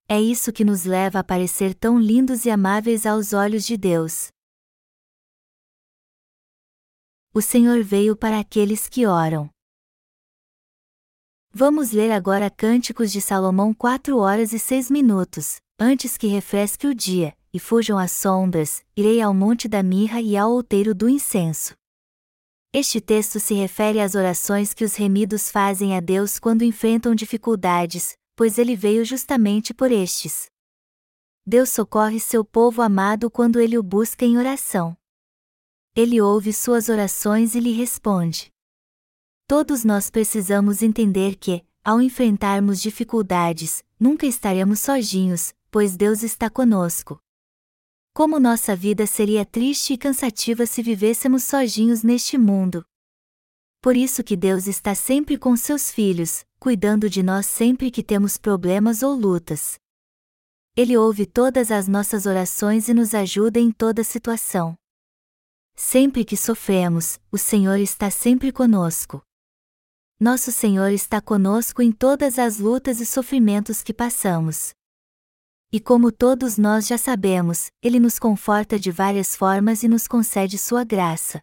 É 0.06 0.20
isso 0.20 0.52
que 0.52 0.66
nos 0.66 0.84
leva 0.84 1.20
a 1.20 1.24
parecer 1.24 1.74
tão 1.74 1.98
lindos 1.98 2.44
e 2.44 2.50
amáveis 2.50 3.06
aos 3.06 3.32
olhos 3.32 3.66
de 3.66 3.78
Deus. 3.78 4.28
O 7.34 7.42
Senhor 7.42 7.82
veio 7.86 8.18
para 8.18 8.38
aqueles 8.38 8.90
que 8.90 9.06
oram. 9.06 9.50
Vamos 11.54 11.94
ler 11.94 12.12
agora 12.12 12.50
Cânticos 12.50 13.10
de 13.10 13.22
Salomão 13.22 13.74
4 13.74 14.18
horas 14.18 14.52
e 14.52 14.60
6 14.60 14.92
minutos. 14.92 15.56
Antes 15.80 16.18
que 16.18 16.28
refresque 16.28 16.86
o 16.86 16.94
dia, 16.94 17.34
e 17.54 17.60
fujam 17.62 17.98
as 17.98 18.12
sombras, 18.12 18.84
irei 18.94 19.22
ao 19.22 19.34
monte 19.34 19.70
da 19.70 19.82
mirra 19.82 20.20
e 20.20 20.36
ao 20.36 20.52
outeiro 20.52 20.94
do 20.94 21.08
incenso. 21.08 21.74
Este 22.77 23.00
texto 23.00 23.39
se 23.39 23.53
refere 23.53 24.01
às 24.01 24.15
orações 24.15 24.74
que 24.74 24.84
os 24.84 24.96
remidos 24.96 25.50
fazem 25.50 25.96
a 25.96 26.01
Deus 26.01 26.38
quando 26.38 26.62
enfrentam 26.62 27.15
dificuldades, 27.15 28.17
pois 28.36 28.58
ele 28.58 28.75
veio 28.75 29.05
justamente 29.05 29.74
por 29.74 29.94
estes. 29.94 30.48
Deus 31.48 31.70
socorre 31.70 32.20
seu 32.20 32.44
povo 32.44 32.82
amado 32.82 33.32
quando 33.32 33.62
ele 33.62 33.77
o 33.77 33.82
busca 33.82 34.25
em 34.25 34.38
oração. 34.38 34.94
Ele 35.96 36.20
ouve 36.20 36.51
suas 36.51 36.89
orações 36.89 37.55
e 37.55 37.62
lhe 37.62 37.72
responde. 37.72 38.51
Todos 39.48 39.86
nós 39.86 40.10
precisamos 40.10 40.84
entender 40.84 41.38
que, 41.38 41.63
ao 41.82 42.01
enfrentarmos 42.01 42.82
dificuldades, 42.82 43.86
nunca 43.98 44.25
estaremos 44.25 44.82
sozinhos, 44.82 45.53
pois 45.72 45.96
Deus 45.96 46.24
está 46.24 46.50
conosco. 46.50 47.22
Como 48.15 48.39
nossa 48.39 48.77
vida 48.77 49.05
seria 49.05 49.43
triste 49.45 49.91
e 49.91 49.98
cansativa 49.98 50.65
se 50.65 50.81
vivêssemos 50.81 51.43
sozinhos 51.43 52.01
neste 52.01 52.38
mundo. 52.38 52.86
Por 53.81 53.98
isso 53.98 54.24
que 54.24 54.38
Deus 54.38 54.67
está 54.67 54.95
sempre 54.95 55.38
com 55.38 55.53
seus 55.57 55.91
filhos, 55.91 56.45
cuidando 56.57 57.10
de 57.10 57.22
nós 57.22 57.45
sempre 57.45 57.91
que 57.91 58.01
temos 58.01 58.38
problemas 58.38 59.03
ou 59.03 59.13
lutas. 59.13 59.77
Ele 60.77 60.95
ouve 60.95 61.25
todas 61.25 61.72
as 61.72 61.89
nossas 61.89 62.25
orações 62.25 62.88
e 62.88 62.93
nos 62.93 63.13
ajuda 63.13 63.60
em 63.60 63.69
toda 63.69 64.01
situação. 64.01 64.77
Sempre 65.75 66.24
que 66.24 66.38
sofremos, 66.38 67.19
o 67.29 67.38
Senhor 67.38 67.79
está 67.79 68.10
sempre 68.10 68.50
conosco. 68.50 69.22
Nosso 70.17 70.53
Senhor 70.53 70.93
está 70.93 71.19
conosco 71.19 71.81
em 71.81 71.91
todas 71.91 72.39
as 72.39 72.60
lutas 72.60 73.01
e 73.01 73.05
sofrimentos 73.05 73.84
que 73.84 73.93
passamos. 73.93 74.74
E 75.75 75.79
como 75.82 76.10
todos 76.10 76.58
nós 76.58 76.88
já 76.88 76.98
sabemos, 76.98 77.70
Ele 77.84 78.00
nos 78.00 78.17
conforta 78.17 78.79
de 78.79 78.91
várias 78.91 79.36
formas 79.36 79.84
e 79.84 79.89
nos 79.89 80.08
concede 80.08 80.58
Sua 80.58 80.86
graça. 80.86 81.41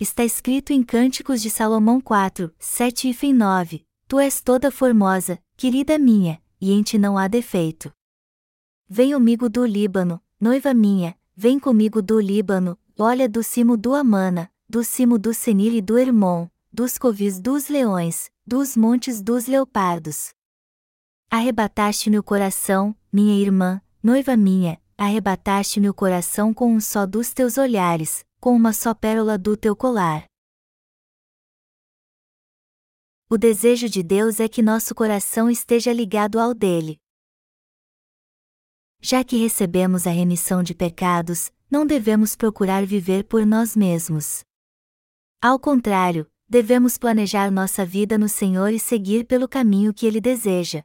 Está 0.00 0.24
escrito 0.24 0.72
em 0.72 0.82
Cânticos 0.82 1.42
de 1.42 1.50
Salomão 1.50 2.00
4, 2.00 2.50
7 2.58 3.14
e 3.22 3.32
9: 3.34 3.84
Tu 4.08 4.18
és 4.18 4.40
toda 4.40 4.70
formosa, 4.70 5.38
querida 5.58 5.98
minha, 5.98 6.40
e 6.58 6.72
em 6.72 6.82
ti 6.82 6.96
não 6.96 7.18
há 7.18 7.28
defeito. 7.28 7.92
Vem 8.88 9.12
comigo 9.12 9.50
do 9.50 9.66
Líbano, 9.66 10.22
noiva 10.40 10.72
minha, 10.72 11.14
vem 11.36 11.60
comigo 11.60 12.00
do 12.00 12.18
Líbano, 12.18 12.78
olha 12.98 13.28
do 13.28 13.42
cimo 13.42 13.76
do 13.76 13.94
Amana, 13.94 14.50
do 14.66 14.82
cimo 14.82 15.18
do 15.18 15.34
Senir 15.34 15.74
e 15.74 15.82
do 15.82 15.98
Hermon, 15.98 16.48
dos 16.72 16.96
covis 16.96 17.38
dos 17.38 17.68
leões, 17.68 18.30
dos 18.46 18.74
montes 18.74 19.20
dos 19.20 19.46
leopardos. 19.46 20.30
Arrebataste-me 21.30 22.18
o 22.18 22.22
coração, 22.22 22.96
minha 23.12 23.38
irmã, 23.38 23.82
noiva 24.02 24.34
minha, 24.34 24.80
arrebataste-me 24.96 25.86
o 25.86 25.92
coração 25.92 26.54
com 26.54 26.72
um 26.72 26.80
só 26.80 27.04
dos 27.04 27.34
teus 27.34 27.58
olhares, 27.58 28.24
com 28.40 28.56
uma 28.56 28.72
só 28.72 28.94
pérola 28.94 29.36
do 29.36 29.54
teu 29.54 29.76
colar. 29.76 30.24
O 33.28 33.36
desejo 33.36 33.90
de 33.90 34.02
Deus 34.02 34.40
é 34.40 34.48
que 34.48 34.62
nosso 34.62 34.94
coração 34.94 35.50
esteja 35.50 35.92
ligado 35.92 36.40
ao 36.40 36.54
dele. 36.54 36.98
Já 38.98 39.22
que 39.22 39.36
recebemos 39.36 40.06
a 40.06 40.10
remissão 40.10 40.62
de 40.62 40.74
pecados, 40.74 41.52
não 41.70 41.84
devemos 41.84 42.34
procurar 42.34 42.86
viver 42.86 43.24
por 43.24 43.44
nós 43.44 43.76
mesmos. 43.76 44.40
Ao 45.42 45.58
contrário, 45.60 46.26
devemos 46.48 46.96
planejar 46.96 47.50
nossa 47.50 47.84
vida 47.84 48.16
no 48.16 48.30
Senhor 48.30 48.72
e 48.72 48.80
seguir 48.80 49.26
pelo 49.26 49.46
caminho 49.46 49.92
que 49.92 50.06
Ele 50.06 50.22
deseja. 50.22 50.82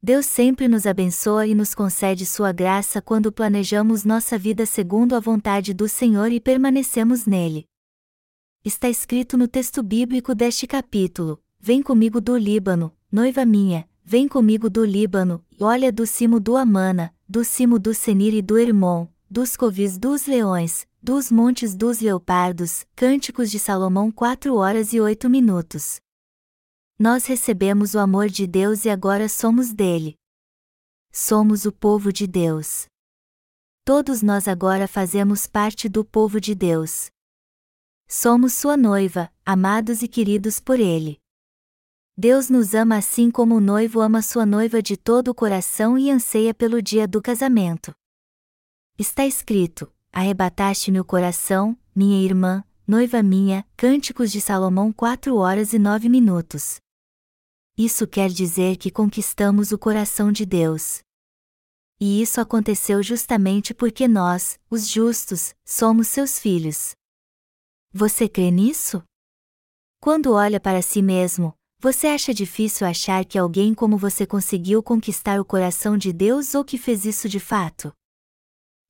Deus 0.00 0.26
sempre 0.26 0.68
nos 0.68 0.86
abençoa 0.86 1.46
e 1.46 1.54
nos 1.54 1.74
concede 1.74 2.24
Sua 2.24 2.52
graça 2.52 3.02
quando 3.02 3.32
planejamos 3.32 4.04
nossa 4.04 4.38
vida 4.38 4.64
segundo 4.64 5.16
a 5.16 5.20
vontade 5.20 5.74
do 5.74 5.88
Senhor 5.88 6.30
e 6.30 6.38
permanecemos 6.38 7.26
nele. 7.26 7.66
Está 8.64 8.88
escrito 8.88 9.36
no 9.36 9.48
texto 9.48 9.82
bíblico 9.82 10.36
deste 10.36 10.68
capítulo: 10.68 11.42
Vem 11.58 11.82
comigo 11.82 12.20
do 12.20 12.36
Líbano, 12.36 12.92
noiva 13.10 13.44
minha, 13.44 13.88
Vem 14.04 14.26
comigo 14.26 14.70
do 14.70 14.86
Líbano, 14.86 15.44
e 15.50 15.62
olha 15.62 15.92
do 15.92 16.06
cimo 16.06 16.40
do 16.40 16.56
Amana, 16.56 17.12
do 17.28 17.44
cimo 17.44 17.78
do 17.78 17.92
Senir 17.92 18.32
e 18.32 18.40
do 18.40 18.56
Hermon, 18.56 19.06
dos 19.28 19.54
covis 19.54 19.98
dos 19.98 20.26
leões, 20.26 20.86
dos 21.02 21.30
montes 21.30 21.74
dos 21.74 22.00
leopardos, 22.00 22.86
Cânticos 22.96 23.50
de 23.50 23.58
Salomão 23.58 24.10
4 24.10 24.54
horas 24.54 24.94
e 24.94 25.00
8 25.00 25.28
minutos. 25.28 26.00
Nós 27.00 27.26
recebemos 27.26 27.94
o 27.94 28.00
amor 28.00 28.28
de 28.28 28.44
Deus 28.44 28.84
e 28.84 28.90
agora 28.90 29.28
somos 29.28 29.72
dele. 29.72 30.16
Somos 31.12 31.64
o 31.64 31.70
povo 31.70 32.12
de 32.12 32.26
Deus. 32.26 32.86
Todos 33.84 34.20
nós 34.20 34.48
agora 34.48 34.88
fazemos 34.88 35.46
parte 35.46 35.88
do 35.88 36.04
povo 36.04 36.40
de 36.40 36.56
Deus. 36.56 37.08
Somos 38.08 38.54
sua 38.54 38.76
noiva, 38.76 39.32
amados 39.46 40.02
e 40.02 40.08
queridos 40.08 40.58
por 40.58 40.80
ele. 40.80 41.20
Deus 42.16 42.50
nos 42.50 42.74
ama 42.74 42.96
assim 42.96 43.30
como 43.30 43.54
o 43.54 43.60
noivo 43.60 44.00
ama 44.00 44.20
sua 44.20 44.44
noiva 44.44 44.82
de 44.82 44.96
todo 44.96 45.28
o 45.28 45.34
coração 45.34 45.96
e 45.96 46.10
anseia 46.10 46.52
pelo 46.52 46.82
dia 46.82 47.06
do 47.06 47.22
casamento. 47.22 47.92
Está 48.98 49.24
escrito: 49.24 49.88
Arrebataste-me 50.12 50.98
o 50.98 51.04
coração, 51.04 51.78
minha 51.94 52.20
irmã, 52.20 52.64
noiva 52.84 53.22
minha, 53.22 53.64
Cânticos 53.76 54.32
de 54.32 54.40
Salomão 54.40 54.92
4 54.92 55.36
horas 55.36 55.72
e 55.72 55.78
9 55.78 56.08
minutos. 56.08 56.80
Isso 57.78 58.08
quer 58.08 58.28
dizer 58.28 58.76
que 58.76 58.90
conquistamos 58.90 59.70
o 59.70 59.78
coração 59.78 60.32
de 60.32 60.44
Deus. 60.44 60.98
E 62.00 62.20
isso 62.20 62.40
aconteceu 62.40 63.00
justamente 63.04 63.72
porque 63.72 64.08
nós, 64.08 64.58
os 64.68 64.88
justos, 64.88 65.54
somos 65.64 66.08
seus 66.08 66.40
filhos. 66.40 66.96
Você 67.92 68.28
crê 68.28 68.50
nisso? 68.50 69.00
Quando 70.00 70.32
olha 70.32 70.58
para 70.58 70.82
si 70.82 71.00
mesmo, 71.00 71.54
você 71.78 72.08
acha 72.08 72.34
difícil 72.34 72.84
achar 72.84 73.24
que 73.24 73.38
alguém 73.38 73.72
como 73.72 73.96
você 73.96 74.26
conseguiu 74.26 74.82
conquistar 74.82 75.40
o 75.40 75.44
coração 75.44 75.96
de 75.96 76.12
Deus 76.12 76.56
ou 76.56 76.64
que 76.64 76.78
fez 76.78 77.04
isso 77.04 77.28
de 77.28 77.38
fato? 77.38 77.92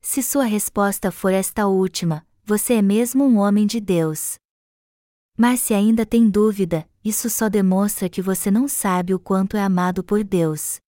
Se 0.00 0.22
sua 0.22 0.44
resposta 0.44 1.10
for 1.10 1.34
esta 1.34 1.66
última, 1.66 2.26
você 2.42 2.74
é 2.74 2.82
mesmo 2.82 3.26
um 3.26 3.36
homem 3.36 3.66
de 3.66 3.80
Deus. 3.80 4.38
Mas 5.40 5.60
se 5.60 5.72
ainda 5.72 6.04
tem 6.04 6.28
dúvida, 6.28 6.84
isso 7.04 7.30
só 7.30 7.48
demonstra 7.48 8.08
que 8.08 8.20
você 8.20 8.50
não 8.50 8.66
sabe 8.66 9.14
o 9.14 9.20
quanto 9.20 9.56
é 9.56 9.62
amado 9.62 10.02
por 10.02 10.24
Deus. 10.24 10.80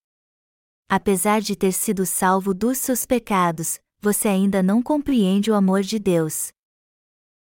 Apesar 0.88 1.40
de 1.40 1.54
ter 1.54 1.71
sido 1.71 2.04
salvo 2.04 2.52
dos 2.52 2.78
seus 2.78 3.07
pecados, 3.07 3.78
você 4.00 4.26
ainda 4.26 4.61
não 4.61 4.83
compreende 4.83 5.52
o 5.52 5.54
amor 5.54 5.83
de 5.83 6.00
Deus. 6.00 6.50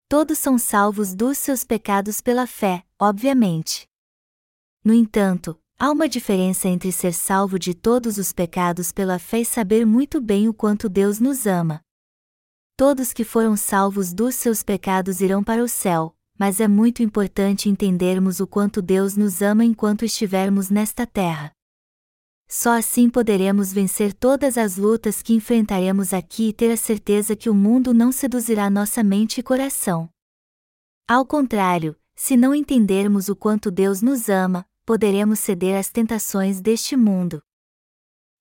Todos 0.08 0.38
são 0.38 0.56
salvos 0.56 1.14
dos 1.14 1.36
seus 1.36 1.62
pecados 1.62 2.22
pela 2.22 2.46
fé, 2.46 2.82
obviamente. 2.98 3.86
No 4.82 4.94
entanto, 4.94 5.60
há 5.78 5.90
uma 5.90 6.08
diferença 6.08 6.68
entre 6.68 6.90
ser 6.90 7.12
salvo 7.12 7.58
de 7.58 7.74
todos 7.74 8.16
os 8.16 8.32
pecados 8.32 8.92
pela 8.92 9.18
fé 9.18 9.40
e 9.40 9.44
saber 9.44 9.84
muito 9.84 10.22
bem 10.22 10.48
o 10.48 10.54
quanto 10.54 10.88
Deus 10.88 11.20
nos 11.20 11.46
ama. 11.46 11.82
Todos 12.78 13.12
que 13.12 13.24
foram 13.24 13.58
salvos 13.58 14.14
dos 14.14 14.34
seus 14.36 14.62
pecados 14.62 15.20
irão 15.20 15.44
para 15.44 15.62
o 15.62 15.68
céu, 15.68 16.16
mas 16.38 16.60
é 16.60 16.68
muito 16.68 17.02
importante 17.02 17.68
entendermos 17.68 18.40
o 18.40 18.46
quanto 18.46 18.82
Deus 18.82 19.16
nos 19.16 19.40
ama 19.40 19.64
enquanto 19.64 20.04
estivermos 20.04 20.70
nesta 20.70 21.06
terra. 21.06 21.52
Só 22.48 22.76
assim 22.76 23.08
poderemos 23.08 23.72
vencer 23.72 24.12
todas 24.12 24.58
as 24.58 24.76
lutas 24.76 25.22
que 25.22 25.34
enfrentaremos 25.34 26.12
aqui 26.12 26.48
e 26.48 26.52
ter 26.52 26.70
a 26.70 26.76
certeza 26.76 27.34
que 27.34 27.48
o 27.48 27.54
mundo 27.54 27.94
não 27.94 28.12
seduzirá 28.12 28.68
nossa 28.68 29.02
mente 29.02 29.38
e 29.38 29.42
coração. 29.42 30.08
Ao 31.08 31.24
contrário, 31.24 31.96
se 32.14 32.36
não 32.36 32.54
entendermos 32.54 33.28
o 33.28 33.36
quanto 33.36 33.70
Deus 33.70 34.02
nos 34.02 34.28
ama, 34.28 34.66
poderemos 34.84 35.38
ceder 35.38 35.78
às 35.78 35.88
tentações 35.88 36.60
deste 36.60 36.96
mundo. 36.96 37.42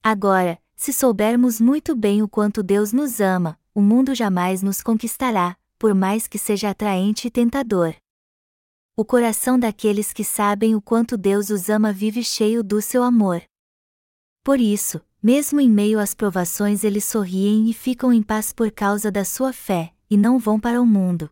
Agora, 0.03 0.59
se 0.75 0.91
soubermos 0.91 1.61
muito 1.61 1.95
bem 1.95 2.21
o 2.21 2.27
quanto 2.27 2.61
Deus 2.61 2.91
nos 2.91 3.19
ama, 3.21 3.57
o 3.73 3.81
mundo 3.81 4.13
jamais 4.13 4.61
nos 4.61 4.81
conquistará, 4.81 5.57
por 5.83 5.93
mais 5.93 6.29
que 6.29 6.37
seja 6.37 6.69
atraente 6.69 7.27
e 7.27 7.29
tentador. 7.29 7.93
O 8.95 9.03
coração 9.03 9.59
daqueles 9.59 10.13
que 10.13 10.23
sabem 10.23 10.75
o 10.75 10.81
quanto 10.81 11.17
Deus 11.17 11.49
os 11.49 11.67
ama 11.67 11.91
vive 11.91 12.23
cheio 12.23 12.63
do 12.63 12.81
seu 12.81 13.03
amor. 13.03 13.43
Por 14.45 14.61
isso, 14.61 15.01
mesmo 15.21 15.59
em 15.59 15.69
meio 15.69 15.99
às 15.99 16.13
provações 16.13 16.85
eles 16.85 17.03
sorriem 17.03 17.69
e 17.69 17.73
ficam 17.73 18.13
em 18.13 18.23
paz 18.23 18.53
por 18.53 18.71
causa 18.71 19.11
da 19.11 19.25
sua 19.25 19.51
fé, 19.51 19.93
e 20.09 20.15
não 20.15 20.39
vão 20.39 20.57
para 20.57 20.81
o 20.81 20.85
mundo. 20.85 21.29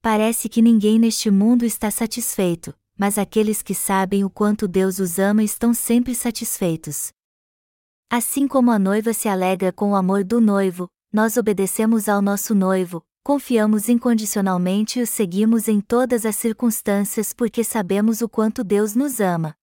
Parece 0.00 0.48
que 0.48 0.62
ninguém 0.62 0.96
neste 0.96 1.28
mundo 1.28 1.64
está 1.64 1.90
satisfeito, 1.90 2.72
mas 2.96 3.18
aqueles 3.18 3.60
que 3.60 3.74
sabem 3.74 4.22
o 4.24 4.30
quanto 4.30 4.68
Deus 4.68 5.00
os 5.00 5.18
ama 5.18 5.42
estão 5.42 5.74
sempre 5.74 6.14
satisfeitos. 6.14 7.10
Assim 8.08 8.46
como 8.46 8.70
a 8.70 8.78
noiva 8.78 9.12
se 9.12 9.28
alegra 9.28 9.72
com 9.72 9.90
o 9.90 9.96
amor 9.96 10.22
do 10.22 10.40
noivo, 10.40 10.86
nós 11.12 11.36
obedecemos 11.36 12.08
ao 12.08 12.22
nosso 12.22 12.54
noivo, 12.54 13.02
confiamos 13.28 13.90
incondicionalmente 13.90 14.98
e 14.98 15.02
o 15.02 15.06
seguimos 15.06 15.68
em 15.68 15.82
todas 15.82 16.24
as 16.24 16.34
circunstâncias 16.34 17.34
porque 17.34 17.62
sabemos 17.62 18.22
o 18.22 18.28
quanto 18.28 18.64
Deus 18.64 18.94
nos 18.94 19.20
ama. 19.20 19.54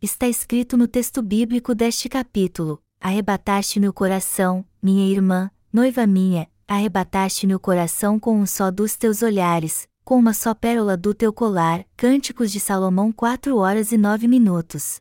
Está 0.00 0.26
escrito 0.26 0.74
no 0.74 0.88
texto 0.88 1.20
bíblico 1.20 1.74
deste 1.74 2.08
capítulo: 2.08 2.82
Arrebataste-me 2.98 3.86
o 3.86 3.92
coração, 3.92 4.64
minha 4.82 5.06
irmã, 5.06 5.50
noiva 5.70 6.06
minha, 6.06 6.48
arrebataste-me 6.66 7.54
o 7.54 7.60
coração 7.60 8.18
com 8.18 8.40
um 8.40 8.46
só 8.46 8.70
dos 8.70 8.96
teus 8.96 9.20
olhares, 9.20 9.86
com 10.02 10.18
uma 10.18 10.32
só 10.32 10.54
pérola 10.54 10.96
do 10.96 11.12
teu 11.12 11.30
colar, 11.30 11.84
Cânticos 11.94 12.50
de 12.50 12.58
Salomão 12.58 13.12
4 13.12 13.54
horas 13.54 13.92
e 13.92 13.98
9 13.98 14.26
minutos. 14.26 14.96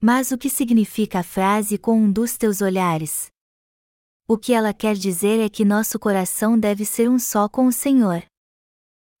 Mas 0.00 0.32
o 0.32 0.36
que 0.36 0.50
significa 0.50 1.20
a 1.20 1.22
frase 1.22 1.78
com 1.78 1.96
um 1.96 2.10
dos 2.10 2.36
teus 2.36 2.60
olhares? 2.60 3.32
O 4.26 4.38
que 4.38 4.54
ela 4.54 4.72
quer 4.72 4.94
dizer 4.94 5.38
é 5.38 5.50
que 5.50 5.66
nosso 5.66 5.98
coração 5.98 6.58
deve 6.58 6.86
ser 6.86 7.10
um 7.10 7.18
só 7.18 7.46
com 7.46 7.66
o 7.66 7.72
Senhor. 7.72 8.24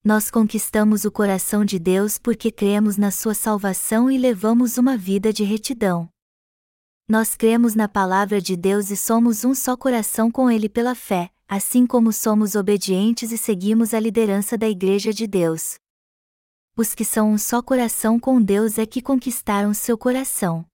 Nós 0.02 0.30
conquistamos 0.30 1.04
o 1.04 1.12
coração 1.12 1.62
de 1.62 1.78
Deus 1.78 2.16
porque 2.16 2.50
cremos 2.50 2.96
na 2.96 3.10
sua 3.10 3.34
salvação 3.34 4.10
e 4.10 4.16
levamos 4.16 4.78
uma 4.78 4.96
vida 4.96 5.30
de 5.30 5.44
retidão. 5.44 6.08
Nós 7.06 7.36
cremos 7.36 7.74
na 7.74 7.86
palavra 7.86 8.40
de 8.40 8.56
Deus 8.56 8.90
e 8.90 8.96
somos 8.96 9.44
um 9.44 9.54
só 9.54 9.76
coração 9.76 10.30
com 10.30 10.50
Ele 10.50 10.70
pela 10.70 10.94
fé, 10.94 11.30
assim 11.46 11.86
como 11.86 12.10
somos 12.10 12.54
obedientes 12.54 13.30
e 13.30 13.36
seguimos 13.36 13.92
a 13.92 14.00
liderança 14.00 14.56
da 14.56 14.70
Igreja 14.70 15.12
de 15.12 15.26
Deus. 15.26 15.74
os 16.78 16.94
que 16.94 17.04
são 17.04 17.30
um 17.30 17.36
só 17.36 17.60
coração 17.60 18.18
com 18.18 18.40
Deus 18.40 18.78
é 18.78 18.86
que 18.86 19.02
conquistaram 19.02 19.74
seu 19.74 19.98
coração. 19.98 20.64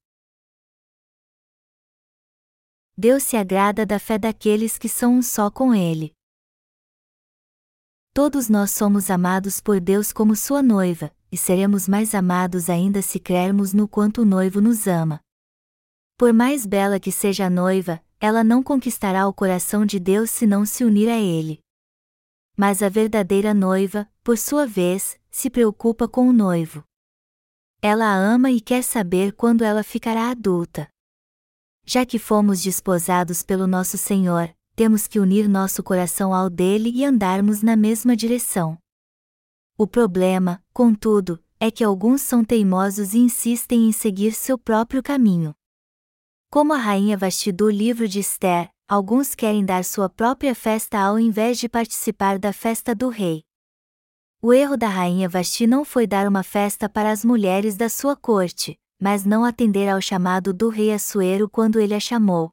Deus 2.97 3.23
se 3.23 3.37
agrada 3.37 3.87
da 3.87 3.99
fé 3.99 4.19
daqueles 4.19 4.77
que 4.77 4.89
são 4.89 5.15
um 5.15 5.23
só 5.23 5.51
com 5.51 5.75
Ele. 5.75 6.13
Todos 8.13 8.49
nós 8.49 8.73
somos 8.73 9.09
amados 9.09 9.61
por 9.61 9.81
Deus 9.81 10.13
como 10.13 10.35
sua 10.35 10.63
noiva, 10.63 11.15
e 11.31 11.37
seremos 11.37 11.87
mais 11.87 12.15
amados 12.15 12.69
ainda 12.69 13.01
se 13.01 13.21
crermos 13.21 13.73
no 13.73 13.87
quanto 13.87 14.23
o 14.23 14.25
noivo 14.25 14.61
nos 14.61 14.87
ama. 14.87 15.21
Por 16.19 16.33
mais 16.33 16.67
bela 16.67 16.99
que 16.99 17.13
seja 17.13 17.47
a 17.47 17.51
noiva, 17.51 18.03
ela 18.19 18.45
não 18.45 18.63
conquistará 18.63 19.27
o 19.27 19.33
coração 19.33 19.87
de 19.87 19.99
Deus 19.99 20.29
se 20.31 20.47
não 20.47 20.67
se 20.67 20.85
unir 20.85 21.09
a 21.09 21.19
Ele. 21.19 21.61
Mas 22.57 22.83
a 22.83 22.89
verdadeira 22.89 23.55
noiva, 23.55 24.07
por 24.23 24.37
sua 24.37 24.67
vez, 24.67 25.19
se 25.31 25.49
preocupa 25.49 26.07
com 26.07 26.29
o 26.29 26.33
noivo. 26.33 26.85
Ela 27.81 28.13
ama 28.15 28.51
e 28.51 28.61
quer 28.61 28.83
saber 28.83 29.33
quando 29.33 29.63
ela 29.63 29.83
ficará 29.83 30.31
adulta. 30.31 30.90
Já 31.85 32.07
que 32.07 32.19
fomos 32.19 32.63
desposados 32.63 33.43
pelo 33.43 33.67
nosso 33.67 33.99
Senhor, 33.99 34.55
temos 34.77 35.07
que 35.07 35.19
unir 35.19 35.49
nosso 35.49 35.83
coração 35.83 36.33
ao 36.33 36.49
dele 36.49 36.91
e 36.95 37.05
andarmos 37.05 37.63
na 37.63 37.77
mesma 37.77 38.17
direção. 38.17 38.79
O 39.77 39.87
problema, 39.87 40.63
contudo, 40.73 41.43
é 41.59 41.71
que 41.71 41.85
alguns 41.85 42.23
são 42.23 42.43
teimosos 42.43 43.13
e 43.13 43.19
insistem 43.19 43.89
em 43.89 43.93
seguir 43.93 44.33
seu 44.33 44.57
próprio 44.57 45.03
caminho. 45.03 45.55
Como 46.51 46.73
a 46.73 46.79
rainha 46.79 47.17
Vasti 47.17 47.53
do 47.53 47.69
livro 47.69 48.09
de 48.09 48.21
Esther, 48.21 48.71
alguns 48.89 49.35
querem 49.35 49.65
dar 49.65 49.85
sua 49.85 50.09
própria 50.09 50.55
festa 50.55 50.99
ao 50.99 51.19
invés 51.19 51.59
de 51.59 51.69
participar 51.69 52.39
da 52.39 52.53
festa 52.53 52.95
do 52.95 53.09
rei. 53.09 53.43
O 54.43 54.55
erro 54.55 54.77
da 54.77 54.89
rainha 54.89 55.29
Vasti 55.29 55.67
não 55.67 55.85
foi 55.85 56.07
dar 56.07 56.27
uma 56.27 56.43
festa 56.43 56.89
para 56.89 57.11
as 57.11 57.23
mulheres 57.23 57.77
da 57.77 57.91
sua 57.91 58.17
corte, 58.17 58.80
mas 59.01 59.25
não 59.25 59.45
atender 59.45 59.89
ao 59.89 60.01
chamado 60.01 60.53
do 60.53 60.69
rei 60.69 60.93
Assuero 60.93 61.49
quando 61.49 61.81
ele 61.81 61.95
a 61.95 62.01
chamou. 62.01 62.53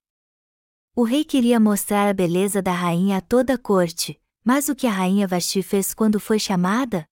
O 0.95 1.03
rei 1.03 1.25
queria 1.25 1.59
mostrar 1.59 2.07
a 2.07 2.13
beleza 2.13 2.61
da 2.61 2.71
rainha 2.71 3.17
a 3.17 3.21
toda 3.21 3.55
a 3.55 3.57
corte, 3.57 4.19
mas 4.43 4.69
o 4.69 4.75
que 4.75 4.87
a 4.87 4.91
rainha 4.91 5.27
Vasti 5.27 5.61
fez 5.61 5.93
quando 5.93 6.19
foi 6.19 6.39
chamada? 6.39 7.05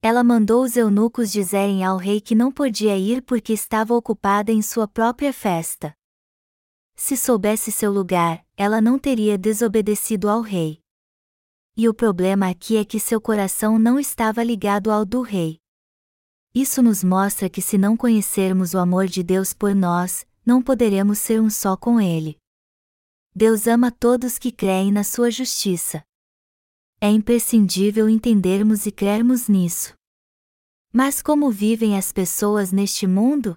Ela 0.00 0.22
mandou 0.22 0.62
os 0.62 0.76
eunucos 0.76 1.32
dizerem 1.32 1.84
ao 1.84 1.96
rei 1.96 2.20
que 2.20 2.34
não 2.34 2.52
podia 2.52 2.96
ir 2.96 3.22
porque 3.22 3.52
estava 3.52 3.92
ocupada 3.92 4.52
em 4.52 4.62
sua 4.62 4.86
própria 4.86 5.32
festa. 5.32 5.92
Se 6.94 7.16
soubesse 7.16 7.72
seu 7.72 7.92
lugar, 7.92 8.46
ela 8.56 8.80
não 8.80 8.98
teria 8.98 9.36
desobedecido 9.36 10.30
ao 10.30 10.40
rei. 10.40 10.80
E 11.76 11.88
o 11.88 11.92
problema 11.92 12.48
aqui 12.48 12.76
é 12.76 12.84
que 12.84 12.98
seu 12.98 13.20
coração 13.20 13.78
não 13.78 13.98
estava 13.98 14.42
ligado 14.42 14.90
ao 14.90 15.04
do 15.04 15.20
rei. 15.20 15.60
Isso 16.56 16.82
nos 16.82 17.04
mostra 17.04 17.50
que 17.50 17.60
se 17.60 17.76
não 17.76 17.98
conhecermos 17.98 18.72
o 18.72 18.78
amor 18.78 19.08
de 19.08 19.22
Deus 19.22 19.52
por 19.52 19.74
nós, 19.74 20.26
não 20.42 20.62
poderemos 20.62 21.18
ser 21.18 21.38
um 21.38 21.50
só 21.50 21.76
com 21.76 22.00
Ele. 22.00 22.38
Deus 23.34 23.66
ama 23.66 23.90
todos 23.90 24.38
que 24.38 24.50
creem 24.50 24.90
na 24.90 25.04
sua 25.04 25.30
justiça. 25.30 26.02
É 26.98 27.10
imprescindível 27.10 28.08
entendermos 28.08 28.86
e 28.86 28.90
crermos 28.90 29.48
nisso. 29.48 29.92
Mas 30.90 31.20
como 31.20 31.50
vivem 31.50 31.94
as 31.94 32.10
pessoas 32.10 32.72
neste 32.72 33.06
mundo? 33.06 33.54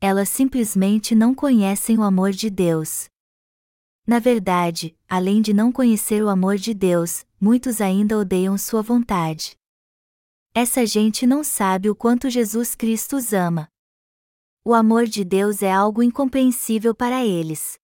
Elas 0.00 0.28
simplesmente 0.28 1.14
não 1.14 1.32
conhecem 1.32 1.96
o 1.96 2.02
amor 2.02 2.32
de 2.32 2.50
Deus. 2.50 3.04
Na 4.04 4.18
verdade, 4.18 4.98
além 5.08 5.40
de 5.40 5.52
não 5.52 5.70
conhecer 5.70 6.20
o 6.20 6.28
amor 6.28 6.56
de 6.56 6.74
Deus, 6.74 7.24
muitos 7.40 7.80
ainda 7.80 8.18
odeiam 8.18 8.58
sua 8.58 8.82
vontade. 8.82 9.56
Essa 10.54 10.84
gente 10.84 11.26
não 11.26 11.42
sabe 11.42 11.88
o 11.88 11.94
quanto 11.94 12.28
Jesus 12.28 12.74
Cristo 12.74 13.16
os 13.16 13.32
ama. 13.32 13.68
O 14.62 14.74
amor 14.74 15.06
de 15.06 15.24
Deus 15.24 15.62
é 15.62 15.72
algo 15.72 16.02
incompreensível 16.02 16.94
para 16.94 17.24
eles. 17.24 17.78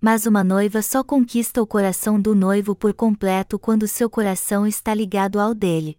Mas 0.00 0.26
uma 0.26 0.42
noiva 0.42 0.82
só 0.82 1.04
conquista 1.04 1.62
o 1.62 1.66
coração 1.66 2.20
do 2.20 2.34
noivo 2.34 2.74
por 2.74 2.92
completo 2.92 3.60
quando 3.60 3.86
seu 3.86 4.10
coração 4.10 4.66
está 4.66 4.92
ligado 4.92 5.38
ao 5.38 5.54
dele. 5.54 5.96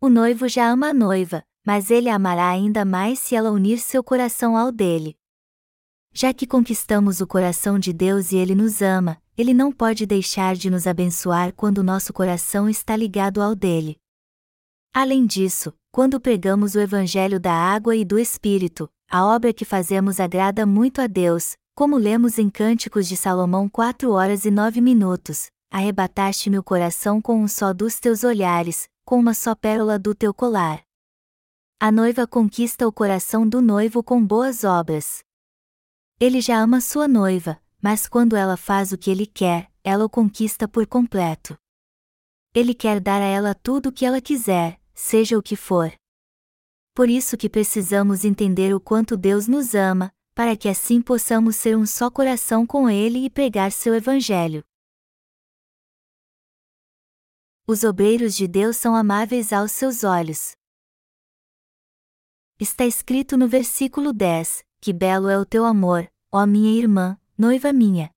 O 0.00 0.08
noivo 0.08 0.48
já 0.48 0.70
ama 0.70 0.88
a 0.88 0.94
noiva, 0.94 1.42
mas 1.64 1.90
ele 1.90 2.08
amará 2.08 2.48
ainda 2.48 2.82
mais 2.82 3.18
se 3.18 3.34
ela 3.34 3.50
unir 3.50 3.78
seu 3.80 4.02
coração 4.02 4.56
ao 4.56 4.72
dele. 4.72 5.14
Já 6.10 6.32
que 6.32 6.46
conquistamos 6.46 7.20
o 7.20 7.26
coração 7.26 7.78
de 7.78 7.92
Deus 7.92 8.32
e 8.32 8.36
Ele 8.36 8.54
nos 8.54 8.82
ama, 8.82 9.22
Ele 9.36 9.54
não 9.54 9.70
pode 9.70 10.04
deixar 10.06 10.56
de 10.56 10.68
nos 10.68 10.86
abençoar 10.86 11.52
quando 11.52 11.84
nosso 11.84 12.12
coração 12.12 12.68
está 12.68 12.96
ligado 12.96 13.40
ao 13.40 13.54
dele. 13.54 13.96
Além 14.92 15.24
disso, 15.24 15.72
quando 15.92 16.20
pregamos 16.20 16.74
o 16.74 16.80
Evangelho 16.80 17.38
da 17.38 17.52
água 17.52 17.94
e 17.94 18.04
do 18.04 18.18
Espírito, 18.18 18.90
a 19.08 19.24
obra 19.24 19.52
que 19.52 19.64
fazemos 19.64 20.18
agrada 20.18 20.66
muito 20.66 21.00
a 21.00 21.06
Deus, 21.06 21.56
como 21.76 21.96
lemos 21.96 22.38
em 22.38 22.50
Cânticos 22.50 23.06
de 23.06 23.16
Salomão 23.16 23.68
4 23.68 24.10
horas 24.10 24.44
e 24.44 24.50
9 24.50 24.80
minutos. 24.80 25.46
Arrebataste-me 25.70 26.58
o 26.58 26.62
coração 26.62 27.22
com 27.22 27.40
um 27.40 27.46
só 27.46 27.72
dos 27.72 28.00
teus 28.00 28.24
olhares, 28.24 28.88
com 29.04 29.20
uma 29.20 29.32
só 29.32 29.54
pérola 29.54 29.96
do 29.96 30.12
teu 30.12 30.34
colar. 30.34 30.82
A 31.78 31.92
noiva 31.92 32.26
conquista 32.26 32.86
o 32.86 32.92
coração 32.92 33.48
do 33.48 33.62
noivo 33.62 34.02
com 34.02 34.24
boas 34.24 34.64
obras. 34.64 35.22
Ele 36.18 36.40
já 36.40 36.58
ama 36.58 36.80
sua 36.80 37.06
noiva, 37.06 37.58
mas 37.80 38.08
quando 38.08 38.34
ela 38.34 38.56
faz 38.56 38.90
o 38.90 38.98
que 38.98 39.10
ele 39.10 39.24
quer, 39.24 39.70
ela 39.84 40.04
o 40.04 40.10
conquista 40.10 40.66
por 40.66 40.84
completo. 40.86 41.56
Ele 42.52 42.74
quer 42.74 43.00
dar 43.00 43.22
a 43.22 43.26
ela 43.26 43.54
tudo 43.54 43.90
o 43.90 43.92
que 43.92 44.04
ela 44.04 44.20
quiser, 44.20 44.80
seja 44.92 45.38
o 45.38 45.42
que 45.42 45.54
for. 45.54 45.92
Por 46.92 47.08
isso 47.08 47.36
que 47.36 47.48
precisamos 47.48 48.24
entender 48.24 48.74
o 48.74 48.80
quanto 48.80 49.16
Deus 49.16 49.46
nos 49.46 49.72
ama, 49.74 50.12
para 50.34 50.56
que 50.56 50.68
assim 50.68 51.00
possamos 51.00 51.54
ser 51.54 51.76
um 51.76 51.86
só 51.86 52.10
coração 52.10 52.66
com 52.66 52.90
Ele 52.90 53.24
e 53.24 53.30
pregar 53.30 53.70
seu 53.70 53.94
Evangelho. 53.94 54.64
Os 57.68 57.84
obreiros 57.84 58.34
de 58.34 58.48
Deus 58.48 58.76
são 58.76 58.96
amáveis 58.96 59.52
aos 59.52 59.70
seus 59.70 60.02
olhos. 60.02 60.52
Está 62.58 62.84
escrito 62.84 63.36
no 63.36 63.46
versículo 63.46 64.12
10: 64.12 64.64
que 64.80 64.92
belo 64.92 65.28
é 65.28 65.38
o 65.38 65.46
teu 65.46 65.64
amor, 65.64 66.10
ó 66.32 66.44
minha 66.46 66.76
irmã, 66.76 67.16
noiva 67.38 67.72
minha. 67.72 68.10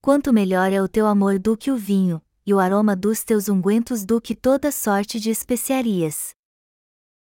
Quanto 0.00 0.32
melhor 0.32 0.72
é 0.72 0.80
o 0.80 0.88
teu 0.88 1.06
amor 1.06 1.38
do 1.38 1.56
que 1.58 1.70
o 1.70 1.76
vinho, 1.76 2.23
e 2.46 2.52
o 2.52 2.58
aroma 2.58 2.94
dos 2.94 3.24
teus 3.24 3.48
ungüentos 3.48 4.04
do 4.04 4.20
que 4.20 4.34
toda 4.34 4.70
sorte 4.70 5.18
de 5.18 5.30
especiarias. 5.30 6.34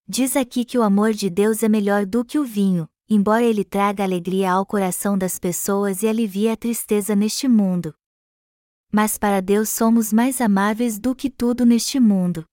Diz 0.08 0.36
aqui 0.36 0.64
que 0.64 0.78
o 0.78 0.82
amor 0.82 1.12
de 1.12 1.30
Deus 1.30 1.62
é 1.62 1.68
melhor 1.68 2.04
do 2.04 2.24
que 2.24 2.38
o 2.38 2.44
vinho, 2.44 2.88
embora 3.08 3.44
ele 3.44 3.64
traga 3.64 4.04
alegria 4.04 4.52
ao 4.52 4.64
coração 4.64 5.18
das 5.18 5.38
pessoas 5.38 6.02
e 6.02 6.08
alivie 6.08 6.48
a 6.48 6.56
tristeza 6.56 7.14
neste 7.14 7.48
mundo. 7.48 7.94
Mas 8.90 9.18
para 9.18 9.40
Deus 9.40 9.68
somos 9.68 10.12
mais 10.12 10.40
amáveis 10.40 10.98
do 10.98 11.14
que 11.14 11.30
tudo 11.30 11.64
neste 11.64 12.00
mundo. 12.00 12.44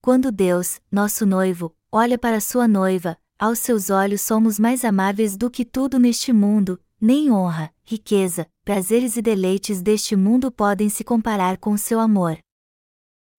Quando 0.00 0.30
Deus, 0.30 0.80
nosso 0.90 1.26
noivo, 1.26 1.74
olha 1.90 2.18
para 2.18 2.40
sua 2.40 2.68
noiva, 2.68 3.18
aos 3.38 3.58
seus 3.58 3.90
olhos 3.90 4.20
somos 4.20 4.58
mais 4.58 4.84
amáveis 4.84 5.36
do 5.36 5.50
que 5.50 5.64
tudo 5.64 5.98
neste 5.98 6.32
mundo, 6.32 6.80
nem 7.00 7.30
honra, 7.30 7.72
riqueza, 7.82 8.46
prazeres 8.70 9.16
e 9.16 9.20
deleites 9.20 9.82
deste 9.82 10.14
mundo 10.14 10.48
podem 10.48 10.88
se 10.88 11.02
comparar 11.02 11.58
com 11.58 11.76
seu 11.76 11.98
amor. 11.98 12.38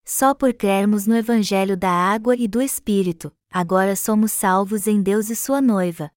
Só 0.04 0.34
por 0.34 0.54
crermos 0.54 1.08
no 1.08 1.16
Evangelho 1.16 1.78
da 1.78 1.90
água 1.90 2.36
e 2.36 2.50
do 2.50 2.62
Espírito, 2.62 3.32
agora 3.50 3.96
somos 3.96 4.34
salvos 4.34 4.88
em 4.88 5.02
Deus 5.02 5.30
e 5.30 5.36
sua 5.38 5.62
noiva. 5.62 6.12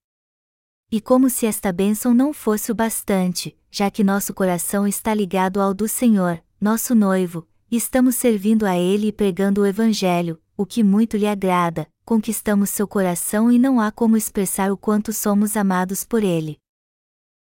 E 0.91 1.01
como 1.01 1.31
se 1.31 1.47
esta 1.47 1.73
bênção 1.73 2.13
não 2.13 2.33
fosse 2.33 2.73
o 2.73 2.75
bastante, 2.75 3.57
já 3.71 3.89
que 3.89 4.03
nosso 4.03 4.35
coração 4.35 4.85
está 4.85 5.15
ligado 5.15 5.61
ao 5.61 5.73
do 5.73 5.87
Senhor, 5.87 6.43
nosso 6.61 6.93
noivo, 6.93 7.47
estamos 7.71 8.17
servindo 8.17 8.67
a 8.67 8.77
Ele 8.77 9.07
e 9.07 9.13
pregando 9.13 9.61
o 9.61 9.67
Evangelho, 9.67 10.43
o 10.57 10.67
que 10.67 10.83
muito 10.83 11.17
lhe 11.17 11.29
agrada, 11.29 11.87
conquistamos 12.05 12.69
seu 12.71 12.89
coração 12.89 13.49
e 13.53 13.61
não 13.61 13.79
há 13.79 13.93
como 13.93 14.17
expressar 14.17 14.73
o 14.73 14.77
quanto 14.77 15.13
somos 15.13 15.57
amados 15.57 16.03
por 16.03 16.25
ele. 16.25 16.59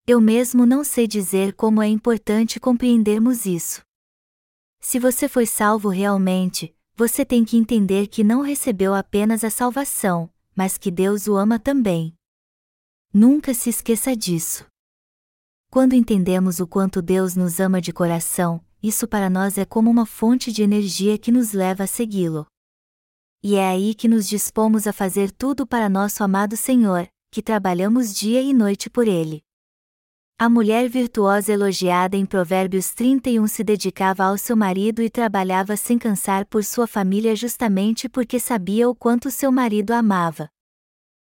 Eu 0.09 0.21
mesmo 0.21 0.65
não 0.65 0.85
sei 0.85 1.09
dizer 1.09 1.53
como 1.55 1.83
é 1.83 1.89
importante 1.89 2.61
compreendermos 2.61 3.45
isso. 3.45 3.83
Se 4.81 5.01
você 5.01 5.29
foi 5.29 5.47
salvo 5.47 5.89
realmente, 5.89 6.73
você 6.95 7.25
tem 7.25 7.45
que 7.45 7.57
entender 7.57 8.07
que 8.07 8.23
não 8.23 8.41
recebeu 8.41 8.95
apenas 8.95 9.43
a 9.43 9.51
salvação, 9.51 10.33
mas 10.55 10.79
que 10.79 10.93
Deus 10.93 11.27
o 11.27 11.35
ama 11.35 11.59
também. 11.59 12.15
Nunca 13.13 13.53
se 13.53 13.69
esqueça 13.69 14.15
disso. 14.15 14.65
Quando 15.73 15.95
entendemos 15.95 16.61
o 16.61 16.69
quanto 16.69 17.03
Deus 17.03 17.35
nos 17.35 17.59
ama 17.59 17.81
de 17.81 17.93
coração, 17.93 18.65
isso 18.81 19.09
para 19.09 19.29
nós 19.29 19.59
é 19.59 19.65
como 19.65 19.91
uma 19.91 20.07
fonte 20.07 20.53
de 20.53 20.63
energia 20.63 21.19
que 21.19 21.33
nos 21.33 21.53
leva 21.53 21.83
a 21.83 21.87
segui-lo. 21.89 22.47
E 23.43 23.57
é 23.57 23.69
aí 23.69 23.93
que 23.93 24.07
nos 24.07 24.29
dispomos 24.29 24.87
a 24.87 24.93
fazer 24.93 25.33
tudo 25.33 25.67
para 25.67 25.89
nosso 25.89 26.23
amado 26.23 26.57
Senhor, 26.57 27.09
que 27.29 27.43
trabalhamos 27.43 28.15
dia 28.15 28.41
e 28.41 28.55
noite 28.55 28.89
por 28.89 29.09
Ele. 29.09 29.45
A 30.39 30.51
mulher 30.51 30.87
virtuosa 30.87 31.51
elogiada 31.51 32.15
em 32.15 32.27
Provérbios 32.27 32.93
31 32.93 33.47
se 33.47 33.65
dedicava 33.65 34.25
ao 34.25 34.37
seu 34.37 34.55
marido 34.55 35.01
e 35.01 35.09
trabalhava 35.09 35.79
sem 35.79 35.99
cansar 35.99 36.45
por 36.45 36.63
sua 36.63 36.87
família 36.87 37.35
justamente 37.35 38.07
porque 38.07 38.39
sabia 38.39 38.87
o 38.87 38.95
quanto 38.95 39.31
seu 39.31 39.51
marido 39.51 39.93
a 39.93 39.99
amava. 40.01 40.51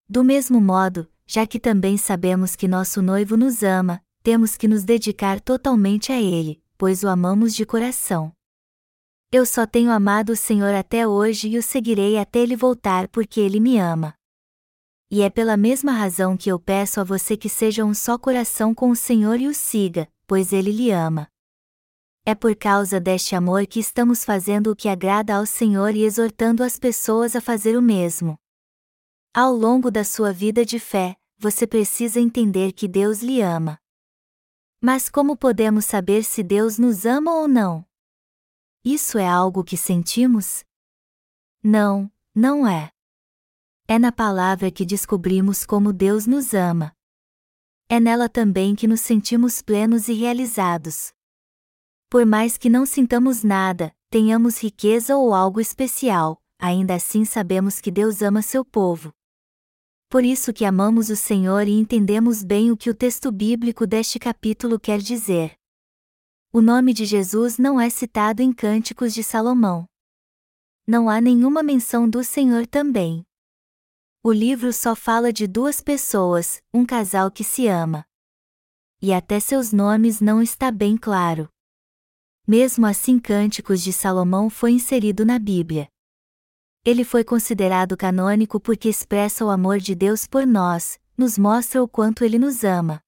Do 0.09 0.25
mesmo 0.25 0.61
modo, 0.61 1.09
já 1.29 1.47
que 1.47 1.61
também 1.61 1.97
sabemos 1.97 2.57
que 2.57 2.67
nosso 2.67 3.01
noivo 3.01 3.37
nos 3.37 3.63
ama, 3.63 4.03
temos 4.21 4.57
que 4.57 4.67
nos 4.67 4.83
dedicar 4.83 5.41
totalmente 5.41 6.11
a 6.11 6.21
ele, 6.21 6.61
pois 6.77 7.05
o 7.05 7.09
amamos 7.09 7.55
de 7.55 7.65
coração. 7.65 8.33
Eu 9.31 9.47
só 9.47 9.65
tenho 9.65 9.93
amado 9.93 10.31
o 10.31 10.37
Senhor 10.37 10.75
até 10.75 11.07
hoje 11.07 11.51
e 11.51 11.57
o 11.57 11.63
seguirei 11.63 12.19
até 12.19 12.41
ele 12.41 12.57
voltar 12.57 13.07
porque 13.07 13.39
ele 13.39 13.61
me 13.61 13.79
ama. 13.79 14.18
E 15.11 15.23
é 15.23 15.31
pela 15.31 15.57
mesma 15.57 15.93
razão 15.93 16.37
que 16.37 16.51
eu 16.51 16.59
peço 16.59 17.01
a 17.01 17.05
você 17.05 17.37
que 17.37 17.49
seja 17.49 17.85
um 17.85 17.95
só 17.95 18.19
coração 18.19 18.75
com 18.75 18.91
o 18.91 18.97
Senhor 18.97 19.41
e 19.41 19.49
o 19.49 19.55
siga, 19.55 20.07
pois 20.27 20.53
ele 20.53 20.71
lhe 20.71 20.91
ama. 20.91 21.29
É 22.27 22.35
por 22.35 22.55
causa 22.55 23.01
deste 23.01 23.35
amor 23.35 23.67
que 23.67 23.81
estamos 23.81 24.23
fazendo 24.23 24.71
o 24.71 24.77
que 24.77 24.87
agrada 24.87 25.35
ao 25.35 25.47
Senhor 25.47 25.95
e 25.97 26.03
exortando 26.03 26.63
as 26.63 26.79
pessoas 26.79 27.35
a 27.35 27.41
fazer 27.41 27.75
o 27.75 27.81
mesmo. 27.81 28.39
Ao 29.33 29.51
longo 29.51 29.91
da 29.91 30.05
sua 30.05 30.31
vida 30.31 30.63
de 30.63 30.79
fé, 30.79 31.17
você 31.39 31.67
precisa 31.67 32.21
entender 32.21 32.73
que 32.73 32.87
Deus 32.87 33.23
lhe 33.23 33.41
ama. 33.41 33.79
Mas 34.79 35.09
como 35.09 35.39
podemos 35.39 35.87
saber 35.87 36.23
se 36.23 36.43
Deus 36.43 36.79
nos 36.79 37.07
ama 37.07 37.33
ou 37.33 37.49
não? 37.49 37.83
Isso 38.85 39.17
é 39.17 39.27
algo 39.27 39.65
que 39.65 39.77
sentimos? 39.77 40.65
Não, 41.63 42.13
não 42.35 42.69
é. 42.69 42.93
É 43.91 43.99
na 43.99 44.13
palavra 44.13 44.71
que 44.71 44.85
descobrimos 44.85 45.65
como 45.65 45.95
Deus 45.95 46.27
nos 46.27 46.53
ama. 46.53 46.93
É 47.89 47.99
nela 47.99 48.29
também 48.29 48.77
que 48.77 48.87
nos 48.87 49.01
sentimos 49.01 49.63
plenos 49.63 50.09
e 50.09 50.13
realizados. 50.13 51.11
Por 52.11 52.27
mais 52.27 52.59
que 52.59 52.69
não 52.69 52.85
sintamos 52.85 53.43
nada, 53.43 53.91
tenhamos 54.11 54.63
riqueza 54.63 55.17
ou 55.17 55.33
algo 55.33 55.59
especial, 55.59 56.39
ainda 56.59 56.97
assim 56.97 57.25
sabemos 57.25 57.81
que 57.81 57.91
Deus 57.91 58.21
ama 58.21 58.43
seu 58.43 58.63
povo. 58.63 59.11
Por 60.11 60.23
isso 60.23 60.53
que 60.53 60.67
amamos 60.67 61.09
o 61.09 61.17
Senhor 61.17 61.67
e 61.67 61.73
entendemos 61.73 62.45
bem 62.45 62.71
o 62.71 62.77
que 62.77 62.91
o 62.91 62.95
texto 62.95 63.33
bíblico 63.33 63.87
deste 63.87 64.19
capítulo 64.19 64.79
quer 64.79 64.99
dizer. 64.99 65.57
O 66.53 66.61
nome 66.61 66.93
de 66.93 67.07
Jesus 67.07 67.57
não 67.57 67.81
é 67.81 67.89
citado 67.89 68.43
em 68.43 68.53
Cânticos 68.53 69.15
de 69.15 69.23
Salomão. 69.23 69.87
Não 70.87 71.09
há 71.09 71.23
nenhuma 71.23 71.63
menção 71.63 72.07
do 72.07 72.23
Senhor 72.23 72.67
também. 72.67 73.27
O 74.29 74.33
livro 74.35 74.75
só 74.75 74.95
fala 74.95 75.33
de 75.33 75.47
duas 75.47 75.81
pessoas, 75.81 76.63
um 76.71 76.85
casal 76.85 77.31
que 77.31 77.43
se 77.43 77.67
ama. 77.67 78.05
E 79.01 79.11
até 79.11 79.41
seus 79.41 79.73
nomes 79.73 80.21
não 80.21 80.43
está 80.43 80.71
bem 80.71 80.99
claro. 80.99 81.49
Mesmo 82.47 82.85
assim, 82.85 83.19
Cânticos 83.19 83.83
de 83.83 83.91
Salomão 83.91 84.51
foi 84.51 84.73
inserido 84.73 85.25
na 85.25 85.39
Bíblia. 85.39 85.89
Ele 86.85 87.05
foi 87.05 87.25
considerado 87.25 87.97
canônico 87.97 88.61
porque 88.61 88.91
expressa 88.91 89.47
o 89.47 89.49
amor 89.49 89.79
de 89.79 89.95
Deus 89.95 90.27
por 90.27 90.47
nós, 90.47 91.01
nos 91.17 91.39
mostra 91.39 91.83
o 91.83 91.89
quanto 91.89 92.23
ele 92.23 92.39
nos 92.39 92.65
ama. 92.65 93.01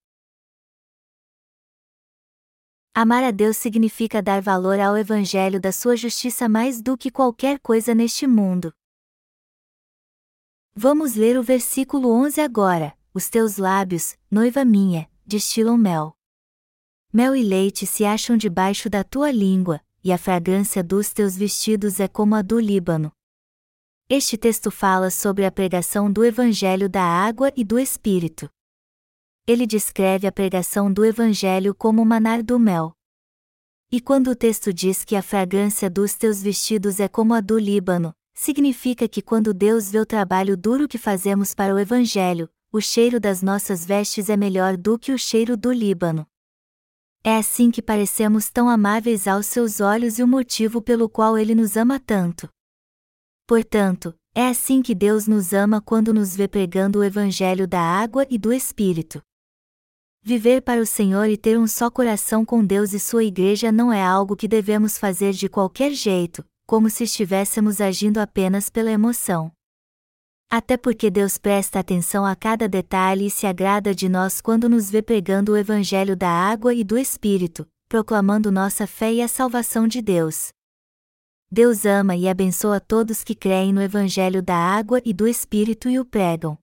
Amar 2.94 3.24
a 3.24 3.30
Deus 3.30 3.58
significa 3.58 4.22
dar 4.22 4.40
valor 4.40 4.80
ao 4.80 4.96
Evangelho 4.96 5.60
da 5.60 5.70
sua 5.70 5.98
justiça 5.98 6.48
mais 6.48 6.80
do 6.80 6.96
que 6.96 7.10
qualquer 7.10 7.60
coisa 7.60 7.94
neste 7.94 8.26
mundo. 8.26 8.72
Vamos 10.82 11.14
ler 11.14 11.38
o 11.38 11.42
versículo 11.42 12.10
11 12.10 12.40
agora. 12.40 12.96
Os 13.12 13.28
teus 13.28 13.58
lábios, 13.58 14.16
noiva 14.30 14.64
minha, 14.64 15.06
destilam 15.26 15.76
mel. 15.76 16.16
Mel 17.12 17.36
e 17.36 17.42
leite 17.42 17.84
se 17.84 18.02
acham 18.02 18.34
debaixo 18.34 18.88
da 18.88 19.04
tua 19.04 19.30
língua, 19.30 19.82
e 20.02 20.10
a 20.10 20.16
fragrância 20.16 20.82
dos 20.82 21.12
teus 21.12 21.36
vestidos 21.36 22.00
é 22.00 22.08
como 22.08 22.34
a 22.34 22.40
do 22.40 22.58
Líbano. 22.58 23.12
Este 24.08 24.38
texto 24.38 24.70
fala 24.70 25.10
sobre 25.10 25.44
a 25.44 25.52
pregação 25.52 26.10
do 26.10 26.24
Evangelho 26.24 26.88
da 26.88 27.02
água 27.02 27.52
e 27.54 27.62
do 27.62 27.78
Espírito. 27.78 28.48
Ele 29.46 29.66
descreve 29.66 30.26
a 30.26 30.32
pregação 30.32 30.90
do 30.90 31.04
Evangelho 31.04 31.74
como 31.74 32.00
o 32.00 32.06
manar 32.06 32.42
do 32.42 32.58
mel. 32.58 32.96
E 33.92 34.00
quando 34.00 34.28
o 34.28 34.34
texto 34.34 34.72
diz 34.72 35.04
que 35.04 35.14
a 35.14 35.20
fragrância 35.20 35.90
dos 35.90 36.14
teus 36.14 36.42
vestidos 36.42 37.00
é 37.00 37.06
como 37.06 37.34
a 37.34 37.42
do 37.42 37.58
Líbano, 37.58 38.14
significa 38.34 39.08
que 39.08 39.22
quando 39.22 39.52
Deus 39.52 39.90
vê 39.90 39.98
o 39.98 40.06
trabalho 40.06 40.56
duro 40.56 40.88
que 40.88 40.98
fazemos 40.98 41.54
para 41.54 41.74
o 41.74 41.78
Evangelho, 41.78 42.48
o 42.72 42.80
cheiro 42.80 43.18
das 43.18 43.42
nossas 43.42 43.84
vestes 43.84 44.28
é 44.28 44.36
melhor 44.36 44.76
do 44.76 44.98
que 44.98 45.12
o 45.12 45.18
cheiro 45.18 45.56
do 45.56 45.72
Líbano. 45.72 46.26
É 47.22 47.36
assim 47.36 47.70
que 47.70 47.82
parecemos 47.82 48.48
tão 48.48 48.68
amáveis 48.68 49.28
aos 49.28 49.46
seus 49.46 49.80
olhos 49.80 50.18
e 50.18 50.22
o 50.22 50.28
motivo 50.28 50.80
pelo 50.80 51.08
qual 51.08 51.36
ele 51.36 51.54
nos 51.54 51.76
ama 51.76 52.00
tanto. 52.00 52.48
Portanto, 53.46 54.14
é 54.34 54.46
assim 54.46 54.80
que 54.80 54.94
Deus 54.94 55.26
nos 55.26 55.52
ama 55.52 55.80
quando 55.80 56.14
nos 56.14 56.36
vê 56.36 56.46
pregando 56.46 57.00
o 57.00 57.04
Evangelho 57.04 57.66
da 57.66 57.80
água 57.80 58.26
e 58.30 58.38
do 58.38 58.52
Espírito. 58.52 59.20
Viver 60.22 60.62
para 60.62 60.80
o 60.80 60.86
Senhor 60.86 61.28
e 61.28 61.36
ter 61.36 61.58
um 61.58 61.66
só 61.66 61.90
coração 61.90 62.44
com 62.44 62.64
Deus 62.64 62.92
e 62.92 63.00
sua 63.00 63.24
igreja 63.24 63.72
não 63.72 63.92
é 63.92 64.02
algo 64.02 64.36
que 64.36 64.46
devemos 64.46 64.96
fazer 64.96 65.32
de 65.32 65.48
qualquer 65.48 65.92
jeito, 65.92 66.44
como 66.70 66.88
se 66.88 67.02
estivéssemos 67.02 67.80
agindo 67.80 68.18
apenas 68.18 68.70
pela 68.70 68.92
emoção. 68.92 69.50
Até 70.48 70.76
porque 70.76 71.10
Deus 71.10 71.36
presta 71.36 71.80
atenção 71.80 72.24
a 72.24 72.36
cada 72.36 72.68
detalhe 72.68 73.26
e 73.26 73.30
se 73.30 73.44
agrada 73.44 73.92
de 73.92 74.08
nós 74.08 74.40
quando 74.40 74.68
nos 74.68 74.88
vê 74.88 75.02
pregando 75.02 75.50
o 75.50 75.56
Evangelho 75.56 76.16
da 76.16 76.30
água 76.30 76.72
e 76.72 76.84
do 76.84 76.96
Espírito, 76.96 77.68
proclamando 77.88 78.52
nossa 78.52 78.86
fé 78.86 79.12
e 79.12 79.20
a 79.20 79.26
salvação 79.26 79.88
de 79.88 80.00
Deus. 80.00 80.52
Deus 81.50 81.84
ama 81.84 82.14
e 82.14 82.28
abençoa 82.28 82.78
todos 82.78 83.24
que 83.24 83.34
creem 83.34 83.72
no 83.72 83.82
Evangelho 83.82 84.40
da 84.40 84.54
água 84.54 85.02
e 85.04 85.12
do 85.12 85.26
Espírito 85.26 85.88
e 85.88 85.98
o 85.98 86.04
pregam. 86.04 86.56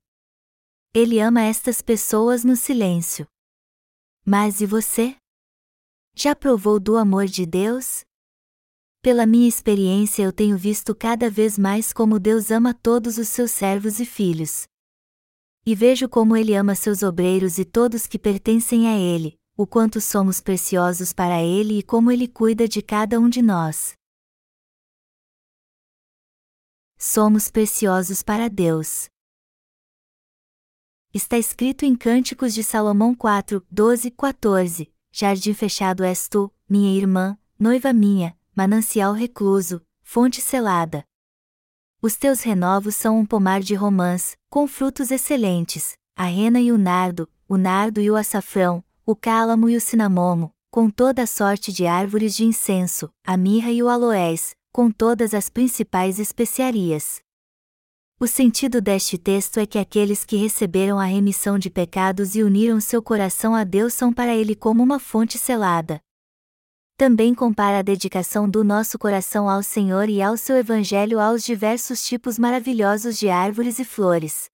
Ele 0.93 1.19
ama 1.19 1.41
estas 1.41 1.81
pessoas 1.81 2.45
no 2.45 2.55
silêncio. 2.55 3.27
Mas 4.25 4.61
e 4.61 4.65
você? 4.65 5.17
Já 6.15 6.33
provou 6.33 6.79
do 6.79 6.95
amor 6.95 7.25
de 7.25 7.45
Deus? 7.45 8.06
Pela 9.07 9.25
minha 9.25 9.47
experiência, 9.47 10.21
eu 10.21 10.33
tenho 10.33 10.57
visto 10.57 10.93
cada 10.93 11.29
vez 11.29 11.57
mais 11.57 11.93
como 11.93 12.19
Deus 12.19 12.51
ama 12.51 12.73
todos 12.73 13.17
os 13.17 13.29
seus 13.29 13.51
servos 13.51 14.01
e 14.01 14.05
filhos. 14.05 14.67
E 15.65 15.73
vejo 15.73 16.09
como 16.09 16.35
Ele 16.35 16.53
ama 16.53 16.75
seus 16.75 17.03
obreiros 17.03 17.57
e 17.57 17.63
todos 17.63 18.05
que 18.05 18.19
pertencem 18.19 18.85
a 18.89 18.99
Ele, 18.99 19.39
o 19.55 19.65
quanto 19.65 20.01
somos 20.01 20.41
preciosos 20.41 21.13
para 21.13 21.41
Ele 21.41 21.79
e 21.79 21.83
como 21.83 22.11
Ele 22.11 22.27
cuida 22.27 22.67
de 22.67 22.81
cada 22.81 23.17
um 23.17 23.29
de 23.29 23.41
nós. 23.41 23.93
Somos 26.97 27.49
preciosos 27.49 28.21
para 28.21 28.49
Deus. 28.49 29.07
Está 31.13 31.37
escrito 31.37 31.85
em 31.85 31.95
Cânticos 31.95 32.53
de 32.53 32.61
Salomão 32.61 33.15
4, 33.15 33.65
12, 33.71 34.11
14: 34.11 34.93
Jardim 35.13 35.53
fechado 35.53 36.03
és 36.03 36.27
tu, 36.27 36.53
minha 36.69 36.93
irmã, 36.93 37.39
noiva 37.57 37.93
minha, 37.93 38.37
manancial 38.57 39.13
recluso, 39.13 39.85
fonte 40.01 40.41
selada. 40.41 41.03
Os 42.01 42.15
teus 42.15 42.41
renovos 42.41 42.95
são 42.95 43.19
um 43.19 43.23
pomar 43.23 43.59
de 43.59 43.75
romãs, 43.75 44.35
com 44.49 44.65
frutos 44.65 45.11
excelentes, 45.11 45.95
a 46.15 46.23
rena 46.23 46.59
e 46.59 46.71
o 46.71 46.77
nardo, 46.77 47.29
o 47.47 47.55
nardo 47.55 48.01
e 48.01 48.09
o 48.09 48.15
açafrão, 48.15 48.83
o 49.05 49.15
cálamo 49.15 49.69
e 49.69 49.75
o 49.75 49.79
cinamomo, 49.79 50.51
com 50.71 50.89
toda 50.89 51.21
a 51.21 51.27
sorte 51.27 51.71
de 51.71 51.85
árvores 51.85 52.35
de 52.35 52.45
incenso, 52.45 53.11
a 53.23 53.37
mirra 53.37 53.71
e 53.71 53.83
o 53.83 53.89
aloés, 53.89 54.55
com 54.71 54.89
todas 54.89 55.35
as 55.35 55.49
principais 55.49 56.17
especiarias. 56.17 57.21
O 58.19 58.25
sentido 58.25 58.81
deste 58.81 59.19
texto 59.19 59.59
é 59.59 59.67
que 59.67 59.77
aqueles 59.77 60.25
que 60.25 60.35
receberam 60.35 60.97
a 60.97 61.05
remissão 61.05 61.59
de 61.59 61.69
pecados 61.69 62.35
e 62.35 62.41
uniram 62.41 62.81
seu 62.81 63.03
coração 63.03 63.53
a 63.53 63.63
Deus 63.63 63.93
são 63.93 64.11
para 64.11 64.35
ele 64.35 64.55
como 64.55 64.81
uma 64.81 64.97
fonte 64.97 65.37
selada. 65.37 66.01
Também 66.97 67.35
compara 67.35 67.77
a 67.77 67.83
dedicação 67.83 68.49
do 68.49 68.63
nosso 68.63 68.97
coração 68.97 69.47
ao 69.47 69.61
Senhor 69.61 70.09
e 70.09 70.19
ao 70.19 70.35
seu 70.35 70.57
Evangelho 70.57 71.19
aos 71.19 71.43
diversos 71.43 72.03
tipos 72.03 72.39
maravilhosos 72.39 73.19
de 73.19 73.29
árvores 73.29 73.77
e 73.77 73.85
flores. 73.85 74.49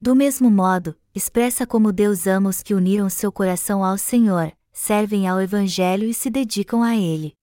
Do 0.00 0.14
mesmo 0.14 0.48
modo, 0.48 0.96
expressa 1.12 1.66
como 1.66 1.90
Deus 1.90 2.28
ama 2.28 2.50
os 2.50 2.62
que 2.62 2.72
uniram 2.72 3.10
seu 3.10 3.32
coração 3.32 3.84
ao 3.84 3.98
Senhor, 3.98 4.56
servem 4.72 5.26
ao 5.26 5.40
Evangelho 5.40 6.08
e 6.08 6.14
se 6.14 6.30
dedicam 6.30 6.84
a 6.84 6.94
Ele. 6.96 7.34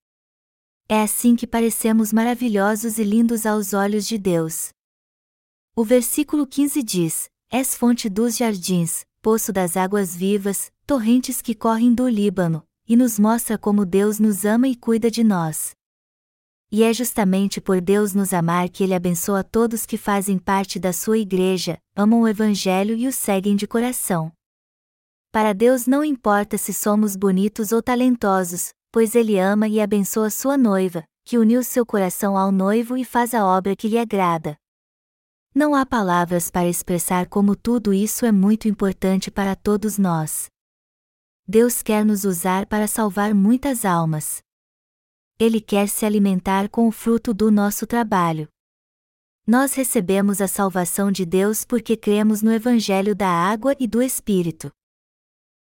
É 0.88 1.02
assim 1.02 1.36
que 1.36 1.46
parecemos 1.46 2.14
maravilhosos 2.14 2.98
e 2.98 3.04
lindos 3.04 3.46
aos 3.46 3.74
olhos 3.74 4.08
de 4.08 4.18
Deus. 4.18 4.70
O 5.76 5.84
versículo 5.84 6.48
15 6.48 6.82
diz: 6.82 7.30
És 7.52 7.76
fonte 7.76 8.08
dos 8.08 8.38
jardins, 8.38 9.06
poço 9.22 9.52
das 9.52 9.76
águas 9.76 10.16
vivas, 10.16 10.72
torrentes 10.86 11.42
que 11.42 11.54
correm 11.54 11.94
do 11.94 12.08
Líbano, 12.08 12.66
e 12.88 12.96
nos 12.96 13.20
mostra 13.20 13.58
como 13.58 13.86
Deus 13.86 14.20
nos 14.20 14.46
ama 14.46 14.68
e 14.68 14.76
cuida 14.76 15.12
de 15.12 15.24
nós. 15.24 15.72
E 16.72 16.84
é 16.84 16.94
justamente 16.94 17.62
por 17.62 17.80
Deus 17.80 18.14
nos 18.14 18.34
amar 18.34 18.70
que 18.70 18.84
Ele 18.84 18.94
abençoa 18.94 19.44
todos 19.44 19.86
que 19.86 19.98
fazem 19.98 20.38
parte 20.38 20.80
da 20.80 20.92
sua 20.92 21.18
igreja, 21.18 21.78
amam 21.96 22.22
o 22.22 22.28
Evangelho 22.28 22.96
e 22.96 23.08
o 23.08 23.12
seguem 23.12 23.56
de 23.56 23.66
coração. 23.66 24.32
Para 25.32 25.54
Deus 25.54 25.88
não 25.88 26.04
importa 26.04 26.58
se 26.58 26.74
somos 26.74 27.16
bonitos 27.16 27.72
ou 27.72 27.82
talentosos, 27.82 28.70
pois 28.92 29.16
Ele 29.16 29.38
ama 29.38 29.68
e 29.68 29.80
abençoa 29.80 30.30
sua 30.30 30.58
noiva, 30.58 31.04
que 31.24 31.38
uniu 31.38 31.64
seu 31.64 31.86
coração 31.86 32.38
ao 32.38 32.52
noivo 32.52 32.98
e 32.98 33.06
faz 33.06 33.34
a 33.34 33.46
obra 33.46 33.76
que 33.76 33.88
lhe 33.88 33.98
agrada. 33.98 34.58
Não 35.54 35.74
há 35.74 35.86
palavras 35.86 36.52
para 36.52 36.68
expressar 36.68 37.28
como 37.28 37.56
tudo 37.56 37.94
isso 37.94 38.26
é 38.26 38.32
muito 38.32 38.68
importante 38.68 39.32
para 39.32 39.56
todos 39.56 39.98
nós. 39.98 40.48
Deus 41.50 41.82
quer 41.82 42.04
nos 42.04 42.26
usar 42.26 42.66
para 42.66 42.88
salvar 42.88 43.34
muitas 43.34 43.86
almas. 43.86 44.42
Ele 45.40 45.62
quer 45.62 45.88
se 45.88 46.06
alimentar 46.06 46.68
com 46.68 46.90
o 46.90 46.92
fruto 46.92 47.34
do 47.34 47.50
nosso 47.50 47.88
trabalho. 47.88 48.50
Nós 49.46 49.74
recebemos 49.74 50.42
a 50.42 50.48
salvação 50.48 51.10
de 51.10 51.26
Deus 51.26 51.64
porque 51.64 51.96
cremos 51.96 52.42
no 52.42 52.52
Evangelho 52.52 53.16
da 53.16 53.30
Água 53.30 53.74
e 53.80 53.88
do 53.88 54.02
Espírito. 54.02 54.70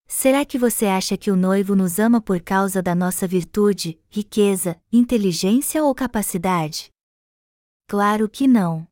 Será 0.08 0.44
que 0.44 0.58
você 0.58 0.86
acha 0.86 1.16
que 1.16 1.30
o 1.30 1.36
noivo 1.36 1.76
nos 1.76 2.00
ama 2.00 2.20
por 2.20 2.40
causa 2.40 2.82
da 2.82 2.94
nossa 2.94 3.24
virtude, 3.24 4.00
riqueza, 4.08 4.80
inteligência 4.92 5.84
ou 5.84 5.94
capacidade? 5.94 6.90
Claro 7.86 8.28
que 8.28 8.48
não. 8.48 8.88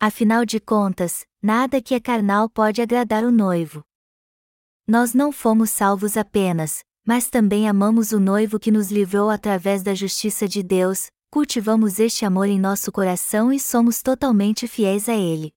Afinal 0.00 0.46
de 0.46 0.60
contas, 0.60 1.26
nada 1.42 1.82
que 1.82 1.94
é 1.94 2.00
carnal 2.00 2.48
pode 2.48 2.80
agradar 2.80 3.22
o 3.22 3.30
noivo. 3.30 3.84
Nós 4.90 5.14
não 5.14 5.30
fomos 5.30 5.70
salvos 5.70 6.16
apenas, 6.16 6.80
mas 7.06 7.30
também 7.30 7.68
amamos 7.68 8.10
o 8.10 8.18
noivo 8.18 8.58
que 8.58 8.72
nos 8.72 8.90
livrou 8.90 9.30
através 9.30 9.84
da 9.84 9.94
justiça 9.94 10.48
de 10.48 10.64
Deus, 10.64 11.06
cultivamos 11.30 12.00
este 12.00 12.24
amor 12.24 12.48
em 12.48 12.58
nosso 12.58 12.90
coração 12.90 13.52
e 13.52 13.60
somos 13.60 14.02
totalmente 14.02 14.66
fiéis 14.66 15.08
a 15.08 15.14
ele. 15.14 15.52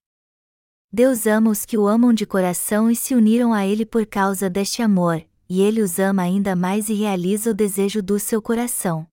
Deus 0.91 1.25
ama 1.25 1.49
os 1.49 1.65
que 1.65 1.75
o 1.75 1.87
amam 1.87 2.13
de 2.13 2.27
coração 2.27 2.91
e 2.91 2.95
se 2.95 3.15
uniram 3.15 3.51
a 3.51 3.65
Ele 3.65 3.87
por 3.87 4.05
causa 4.05 4.51
deste 4.51 4.83
amor, 4.83 5.25
e 5.49 5.63
Ele 5.63 5.81
os 5.81 5.97
ama 5.97 6.21
ainda 6.21 6.55
mais 6.55 6.87
e 6.87 6.93
realiza 6.93 7.49
o 7.49 7.55
desejo 7.55 8.03
do 8.03 8.19
seu 8.19 8.39
coração. 8.39 9.07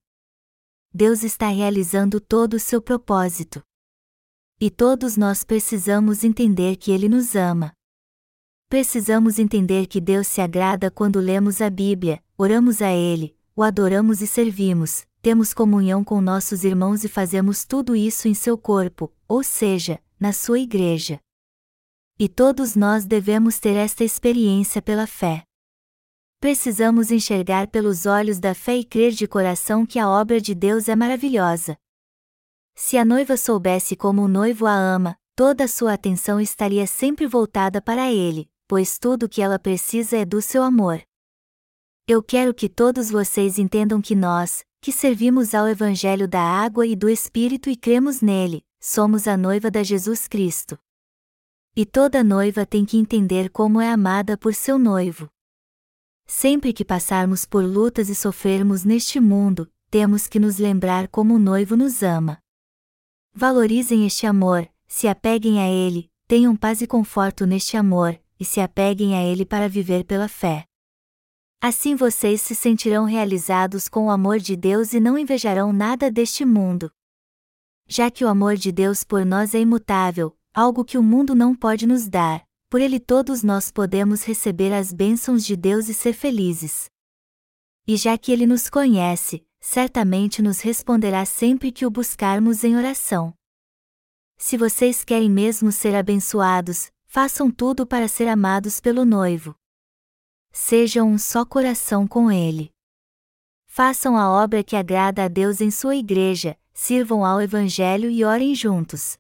Deus 0.93 1.23
está 1.23 1.49
realizando 1.49 2.21
todo 2.21 2.53
o 2.53 2.61
seu 2.61 2.83
propósito. 2.83 3.63
E 4.61 4.69
todos 4.69 5.17
nós 5.17 5.45
precisamos 5.45 6.25
entender 6.25 6.77
que 6.77 6.93
Ele 6.93 7.09
nos 7.09 7.35
ama. 7.35 7.73
Precisamos 8.71 9.41
entender 9.41 9.89
que 9.89 10.01
Deus 10.01 10.29
se 10.29 10.41
agrada 10.41 10.93
quando 10.93 11.19
lemos 11.19 11.61
a 11.61 11.69
Bíblia, 11.69 12.23
oramos 12.39 12.81
a 12.81 12.93
Ele, 12.93 13.37
o 13.57 13.65
adoramos 13.65 14.23
e 14.23 14.29
servimos, 14.29 15.05
temos 15.21 15.53
comunhão 15.53 16.05
com 16.05 16.21
nossos 16.21 16.63
irmãos 16.63 17.03
e 17.03 17.09
fazemos 17.09 17.65
tudo 17.65 17.97
isso 17.97 18.29
em 18.29 18.33
seu 18.33 18.57
corpo, 18.57 19.13
ou 19.27 19.43
seja, 19.43 19.99
na 20.21 20.33
sua 20.33 20.61
igreja. 20.61 21.19
E 22.17 22.29
todos 22.29 22.77
nós 22.77 23.05
devemos 23.05 23.59
ter 23.59 23.75
esta 23.75 24.05
experiência 24.05 24.81
pela 24.81 25.05
fé. 25.05 25.43
Precisamos 26.39 27.11
enxergar 27.11 27.67
pelos 27.67 28.07
olhos 28.07 28.39
da 28.39 28.55
fé 28.55 28.77
e 28.77 28.85
crer 28.85 29.11
de 29.11 29.27
coração 29.27 29.85
que 29.85 29.99
a 29.99 30.09
obra 30.09 30.41
de 30.41 30.55
Deus 30.55 30.89
é 30.89 30.95
maravilhosa. 30.95 31.77
Se 32.77 32.97
a 32.97 33.05
noiva 33.05 33.37
soubesse 33.37 33.97
como 33.97 34.23
o 34.23 34.29
noivo 34.29 34.65
a 34.65 34.75
ama, 34.75 35.17
toda 35.35 35.65
a 35.65 35.69
sua 35.69 35.95
atenção 35.95 36.41
estaria 36.41 36.87
sempre 36.87 37.27
voltada 37.27 37.83
para 37.83 38.13
ele, 38.13 38.49
pois 38.71 39.01
tudo 39.01 39.25
o 39.27 39.29
que 39.29 39.43
ela 39.43 39.59
precisa 39.59 40.19
é 40.19 40.25
do 40.25 40.41
seu 40.41 40.63
amor. 40.63 41.03
Eu 42.07 42.23
quero 42.23 42.55
que 42.55 42.69
todos 42.69 43.11
vocês 43.11 43.59
entendam 43.59 44.01
que 44.01 44.15
nós, 44.15 44.65
que 44.81 44.93
servimos 44.93 45.57
ao 45.57 45.67
Evangelho 45.67 46.29
da 46.29 46.41
água 46.41 46.87
e 46.87 46.95
do 46.95 47.09
Espírito 47.09 47.69
e 47.69 47.75
cremos 47.75 48.21
nele, 48.23 48.65
somos 48.81 49.27
a 49.27 49.37
noiva 49.37 49.73
da 49.73 49.83
Jesus 49.83 50.29
Cristo. 50.29 50.79
E 51.75 51.85
toda 51.85 52.23
noiva 52.23 52.65
tem 52.65 52.85
que 52.85 52.97
entender 52.97 53.51
como 53.51 53.81
é 53.81 53.91
amada 53.91 54.39
por 54.39 54.55
seu 54.55 54.79
noivo. 54.79 55.29
Sempre 56.25 56.73
que 56.73 56.85
passarmos 56.85 57.45
por 57.45 57.65
lutas 57.65 58.09
e 58.09 58.15
sofrermos 58.15 58.85
neste 58.85 59.19
mundo, 59.19 59.69
temos 59.91 60.29
que 60.29 60.39
nos 60.39 60.59
lembrar 60.59 61.09
como 61.09 61.35
o 61.35 61.41
noivo 61.41 61.77
nos 61.77 62.05
ama. 62.05 62.39
Valorizem 63.35 64.07
este 64.07 64.27
amor, 64.27 64.71
se 64.87 65.09
apeguem 65.09 65.59
a 65.59 65.69
ele, 65.69 66.09
tenham 66.29 66.55
paz 66.55 66.81
e 66.81 66.87
conforto 66.87 67.45
neste 67.45 67.77
amor, 67.77 68.17
e 68.41 68.45
se 68.45 68.59
apeguem 68.59 69.15
a 69.15 69.23
ele 69.23 69.45
para 69.45 69.69
viver 69.69 70.05
pela 70.05 70.27
fé. 70.27 70.65
Assim 71.61 71.95
vocês 71.95 72.41
se 72.41 72.55
sentirão 72.55 73.05
realizados 73.05 73.87
com 73.87 74.07
o 74.07 74.11
amor 74.11 74.39
de 74.39 74.57
Deus 74.57 74.95
e 74.95 74.99
não 74.99 75.19
invejarão 75.19 75.75
nada 75.75 76.11
deste 76.11 76.43
mundo. 76.43 76.91
Já 77.87 78.11
que 78.11 78.25
o 78.25 78.29
amor 78.29 78.57
de 78.57 78.73
Deus 78.73 79.05
por 79.05 79.27
nós 79.27 79.55
é 79.55 79.61
imutável, 79.61 80.35
algo 80.55 80.87
que 80.87 80.97
o 80.97 81.03
mundo 81.03 81.35
não 81.35 81.55
pode 81.55 81.87
nos 81.87 82.09
dar, 82.09 82.49
por 82.71 82.81
ele 82.81 82.99
todos 82.99 83.43
nós 83.43 83.71
podemos 83.71 84.25
receber 84.25 84.73
as 84.73 84.91
bênçãos 84.91 85.45
de 85.45 85.55
Deus 85.55 85.89
e 85.89 85.93
ser 85.93 86.15
felizes. 86.15 86.89
E 87.87 87.97
já 87.97 88.17
que 88.17 88.33
ele 88.33 88.47
nos 88.47 88.71
conhece, 88.71 89.45
certamente 89.61 90.41
nos 90.41 90.61
responderá 90.61 91.27
sempre 91.27 91.71
que 91.71 91.85
o 91.85 91.91
buscarmos 91.91 92.65
em 92.65 92.75
oração. 92.75 93.35
Se 94.39 94.57
vocês 94.57 95.05
querem 95.05 95.29
mesmo 95.29 95.71
ser 95.71 95.95
abençoados, 95.95 96.91
façam 97.13 97.51
tudo 97.51 97.85
para 97.85 98.07
ser 98.07 98.29
amados 98.29 98.79
pelo 98.79 99.05
noivo. 99.05 99.57
Sejam 100.53 101.11
um 101.11 101.19
só 101.19 101.45
coração 101.45 102.07
com 102.07 102.31
ele. 102.31 102.71
Façam 103.67 104.17
a 104.17 104.31
obra 104.31 104.63
que 104.63 104.77
agrada 104.77 105.25
a 105.25 105.29
Deus 105.29 105.61
em 105.61 105.73
sua 105.73 105.97
igreja, 105.97 106.57
sirvam 106.73 107.25
ao 107.25 107.43
Evangelho 107.43 108.09
e 108.09 108.25
orem 108.25 108.55
juntos. 108.55 109.19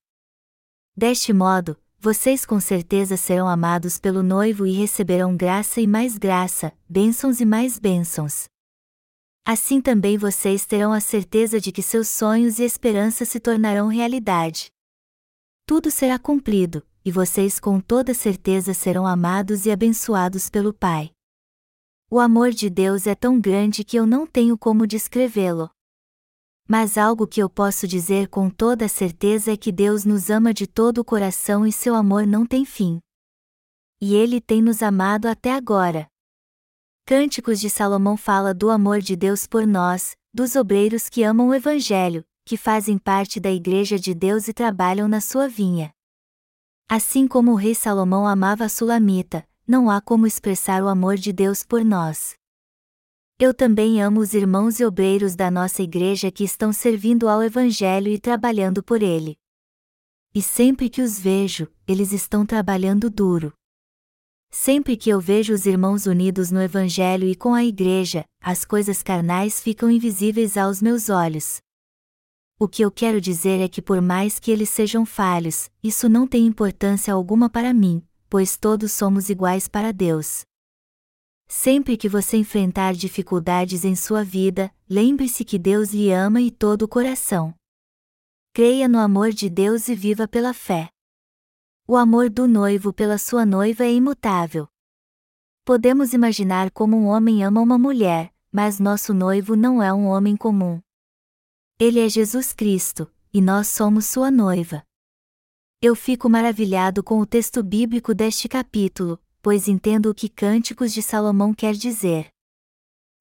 Deste 0.96 1.32
modo, 1.32 1.76
vocês 1.98 2.46
com 2.46 2.60
certeza 2.60 3.16
serão 3.16 3.48
amados 3.48 3.98
pelo 3.98 4.22
noivo 4.22 4.68
e 4.68 4.72
receberão 4.72 5.36
graça 5.36 5.80
e 5.80 5.86
mais 5.86 6.16
graça, 6.16 6.72
bênçãos 6.88 7.40
e 7.40 7.44
mais 7.44 7.76
bênçãos. 7.76 8.44
Assim 9.44 9.80
também 9.80 10.16
vocês 10.16 10.64
terão 10.64 10.92
a 10.92 11.00
certeza 11.00 11.60
de 11.60 11.72
que 11.72 11.82
seus 11.82 12.06
sonhos 12.06 12.60
e 12.60 12.62
esperanças 12.62 13.28
se 13.28 13.40
tornarão 13.40 13.88
realidade. 13.88 14.70
Tudo 15.66 15.90
será 15.90 16.20
cumprido, 16.20 16.84
e 17.04 17.10
vocês 17.10 17.58
com 17.58 17.80
toda 17.80 18.12
certeza 18.12 18.74
serão 18.74 19.06
amados 19.06 19.66
e 19.66 19.70
abençoados 19.70 20.50
pelo 20.50 20.72
Pai. 20.72 21.10
O 22.10 22.18
amor 22.18 22.50
de 22.50 22.68
Deus 22.68 23.06
é 23.06 23.14
tão 23.14 23.40
grande 23.40 23.84
que 23.84 23.96
eu 23.96 24.04
não 24.04 24.26
tenho 24.26 24.58
como 24.58 24.86
descrevê-lo. 24.86 25.70
Mas 26.68 26.98
algo 26.98 27.26
que 27.26 27.42
eu 27.42 27.48
posso 27.48 27.86
dizer 27.86 28.28
com 28.28 28.50
toda 28.50 28.88
certeza 28.88 29.52
é 29.52 29.56
que 29.56 29.72
Deus 29.72 30.04
nos 30.04 30.30
ama 30.30 30.52
de 30.52 30.66
todo 30.66 30.98
o 30.98 31.04
coração 31.04 31.66
e 31.66 31.72
seu 31.72 31.94
amor 31.94 32.26
não 32.26 32.44
tem 32.44 32.64
fim. 32.64 33.00
E 34.00 34.14
Ele 34.14 34.40
tem 34.40 34.60
nos 34.62 34.82
amado 34.82 35.26
até 35.26 35.52
agora. 35.52 36.06
Cânticos 37.06 37.60
de 37.60 37.68
Salomão 37.68 38.16
fala 38.16 38.54
do 38.54 38.70
amor 38.70 39.00
de 39.00 39.16
Deus 39.16 39.46
por 39.46 39.66
nós, 39.66 40.16
dos 40.32 40.54
obreiros 40.54 41.08
que 41.08 41.22
amam 41.22 41.48
o 41.48 41.54
Evangelho, 41.54 42.24
que 42.44 42.56
fazem 42.56 42.98
parte 42.98 43.40
da 43.40 43.50
Igreja 43.50 43.98
de 43.98 44.14
Deus 44.14 44.46
e 44.48 44.52
trabalham 44.52 45.08
na 45.08 45.20
sua 45.20 45.48
vinha. 45.48 45.92
Assim 46.92 47.28
como 47.28 47.52
o 47.52 47.54
rei 47.54 47.72
Salomão 47.72 48.26
amava 48.26 48.64
a 48.64 48.68
Sulamita, 48.68 49.46
não 49.64 49.88
há 49.88 50.00
como 50.00 50.26
expressar 50.26 50.82
o 50.82 50.88
amor 50.88 51.14
de 51.14 51.32
Deus 51.32 51.62
por 51.62 51.84
nós. 51.84 52.34
Eu 53.38 53.54
também 53.54 54.02
amo 54.02 54.18
os 54.18 54.34
irmãos 54.34 54.80
e 54.80 54.84
obreiros 54.84 55.36
da 55.36 55.52
nossa 55.52 55.84
igreja 55.84 56.32
que 56.32 56.42
estão 56.42 56.72
servindo 56.72 57.28
ao 57.28 57.44
Evangelho 57.44 58.08
e 58.08 58.18
trabalhando 58.18 58.82
por 58.82 59.04
ele. 59.04 59.38
E 60.34 60.42
sempre 60.42 60.90
que 60.90 61.00
os 61.00 61.16
vejo, 61.16 61.68
eles 61.86 62.10
estão 62.10 62.44
trabalhando 62.44 63.08
duro. 63.08 63.52
Sempre 64.50 64.96
que 64.96 65.10
eu 65.10 65.20
vejo 65.20 65.54
os 65.54 65.66
irmãos 65.66 66.06
unidos 66.06 66.50
no 66.50 66.60
Evangelho 66.60 67.28
e 67.28 67.36
com 67.36 67.54
a 67.54 67.64
igreja, 67.64 68.24
as 68.42 68.64
coisas 68.64 69.00
carnais 69.00 69.60
ficam 69.60 69.88
invisíveis 69.88 70.56
aos 70.56 70.82
meus 70.82 71.08
olhos. 71.08 71.60
O 72.62 72.68
que 72.68 72.82
eu 72.84 72.90
quero 72.90 73.22
dizer 73.22 73.58
é 73.58 73.66
que, 73.66 73.80
por 73.80 74.02
mais 74.02 74.38
que 74.38 74.50
eles 74.50 74.68
sejam 74.68 75.06
falhos, 75.06 75.70
isso 75.82 76.10
não 76.10 76.26
tem 76.26 76.44
importância 76.44 77.14
alguma 77.14 77.48
para 77.48 77.72
mim, 77.72 78.06
pois 78.28 78.54
todos 78.54 78.92
somos 78.92 79.30
iguais 79.30 79.66
para 79.66 79.94
Deus. 79.94 80.42
Sempre 81.48 81.96
que 81.96 82.06
você 82.06 82.36
enfrentar 82.36 82.92
dificuldades 82.92 83.82
em 83.82 83.96
sua 83.96 84.22
vida, 84.22 84.70
lembre-se 84.86 85.42
que 85.42 85.58
Deus 85.58 85.94
lhe 85.94 86.12
ama 86.12 86.42
e 86.42 86.50
todo 86.50 86.82
o 86.82 86.88
coração. 86.88 87.54
Creia 88.52 88.86
no 88.86 88.98
amor 88.98 89.30
de 89.30 89.48
Deus 89.48 89.88
e 89.88 89.94
viva 89.94 90.28
pela 90.28 90.52
fé. 90.52 90.90
O 91.88 91.96
amor 91.96 92.28
do 92.28 92.46
noivo 92.46 92.92
pela 92.92 93.16
sua 93.16 93.46
noiva 93.46 93.84
é 93.84 93.92
imutável. 93.94 94.68
Podemos 95.64 96.12
imaginar 96.12 96.70
como 96.72 96.94
um 96.94 97.06
homem 97.06 97.42
ama 97.42 97.62
uma 97.62 97.78
mulher, 97.78 98.30
mas 98.52 98.78
nosso 98.78 99.14
noivo 99.14 99.56
não 99.56 99.82
é 99.82 99.90
um 99.90 100.04
homem 100.08 100.36
comum. 100.36 100.78
Ele 101.82 101.98
é 101.98 102.10
Jesus 102.10 102.52
Cristo, 102.52 103.10
e 103.32 103.40
nós 103.40 103.68
somos 103.68 104.04
sua 104.04 104.30
noiva. 104.30 104.84
Eu 105.80 105.96
fico 105.96 106.28
maravilhado 106.28 107.02
com 107.02 107.18
o 107.20 107.24
texto 107.24 107.62
bíblico 107.62 108.14
deste 108.14 108.50
capítulo, 108.50 109.18
pois 109.40 109.66
entendo 109.66 110.10
o 110.10 110.14
que 110.14 110.28
Cânticos 110.28 110.92
de 110.92 111.00
Salomão 111.00 111.54
quer 111.54 111.72
dizer. 111.72 112.28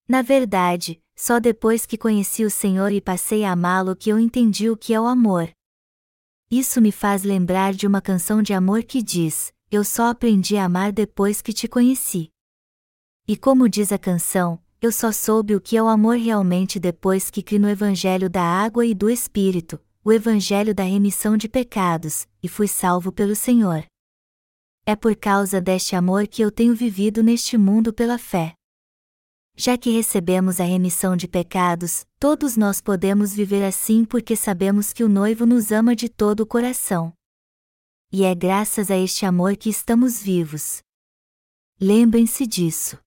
Na 0.06 0.20
verdade, 0.20 1.02
só 1.16 1.40
depois 1.40 1.86
que 1.86 1.96
conheci 1.96 2.44
o 2.44 2.50
Senhor 2.50 2.92
e 2.92 3.00
passei 3.00 3.44
a 3.44 3.52
amá-lo 3.52 3.96
que 3.96 4.10
eu 4.10 4.18
entendi 4.18 4.68
o 4.68 4.76
que 4.76 4.92
é 4.92 5.00
o 5.00 5.06
amor. 5.06 5.50
Isso 6.50 6.82
me 6.82 6.92
faz 6.92 7.22
lembrar 7.22 7.72
de 7.72 7.86
uma 7.86 8.02
canção 8.02 8.42
de 8.42 8.52
amor 8.52 8.82
que 8.82 9.02
diz: 9.02 9.54
Eu 9.70 9.82
só 9.82 10.10
aprendi 10.10 10.58
a 10.58 10.66
amar 10.66 10.92
depois 10.92 11.40
que 11.40 11.54
te 11.54 11.66
conheci. 11.66 12.28
E 13.26 13.38
como 13.38 13.70
diz 13.70 13.90
a 13.90 13.98
canção, 13.98 14.62
eu 14.82 14.90
só 14.90 15.12
soube 15.12 15.54
o 15.54 15.60
que 15.60 15.76
é 15.76 15.82
o 15.82 15.88
amor 15.88 16.16
realmente 16.16 16.80
depois 16.80 17.30
que 17.30 17.42
criei 17.42 17.60
no 17.60 17.68
Evangelho 17.68 18.30
da 18.30 18.42
água 18.42 18.86
e 18.86 18.94
do 18.94 19.10
Espírito, 19.10 19.78
o 20.02 20.10
Evangelho 20.10 20.74
da 20.74 20.82
remissão 20.82 21.36
de 21.36 21.48
pecados, 21.48 22.26
e 22.42 22.48
fui 22.48 22.66
salvo 22.66 23.12
pelo 23.12 23.36
Senhor. 23.36 23.84
É 24.86 24.96
por 24.96 25.14
causa 25.14 25.60
deste 25.60 25.94
amor 25.94 26.26
que 26.26 26.42
eu 26.42 26.50
tenho 26.50 26.74
vivido 26.74 27.22
neste 27.22 27.58
mundo 27.58 27.92
pela 27.92 28.16
fé. 28.16 28.54
Já 29.54 29.76
que 29.76 29.90
recebemos 29.90 30.58
a 30.58 30.64
remissão 30.64 31.14
de 31.14 31.28
pecados, 31.28 32.06
todos 32.18 32.56
nós 32.56 32.80
podemos 32.80 33.34
viver 33.34 33.62
assim 33.62 34.06
porque 34.06 34.34
sabemos 34.34 34.94
que 34.94 35.04
o 35.04 35.08
noivo 35.08 35.44
nos 35.44 35.70
ama 35.70 35.94
de 35.94 36.08
todo 36.08 36.40
o 36.40 36.46
coração. 36.46 37.12
E 38.10 38.24
é 38.24 38.34
graças 38.34 38.90
a 38.90 38.96
este 38.96 39.26
amor 39.26 39.58
que 39.58 39.68
estamos 39.68 40.22
vivos. 40.22 40.80
Lembrem-se 41.78 42.46
disso. 42.46 42.98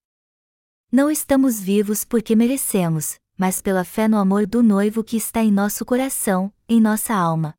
Não 0.95 1.09
estamos 1.09 1.59
vivos 1.59 2.05
porque 2.05 2.35
merecemos, 2.35 3.19
mas 3.35 3.63
pela 3.63 3.83
fé 3.83 4.07
no 4.07 4.15
amor 4.15 4.45
do 4.45 4.61
noivo 4.61 5.03
que 5.03 5.17
está 5.17 5.41
em 5.41 5.51
nosso 5.51 5.83
coração, 5.83 6.53
em 6.69 6.79
nossa 6.79 7.15
alma. 7.15 7.55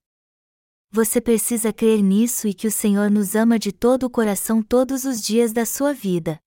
Você 0.89 1.21
precisa 1.21 1.73
crer 1.73 2.01
nisso 2.01 2.47
e 2.47 2.55
que 2.55 2.69
o 2.69 2.71
Senhor 2.71 3.11
nos 3.11 3.35
ama 3.35 3.59
de 3.59 3.73
todo 3.73 4.05
o 4.05 4.09
coração 4.09 4.63
todos 4.63 5.05
os 5.05 5.21
dias 5.21 5.53
da 5.53 5.67
sua 5.67 5.93
vida. 5.93 6.39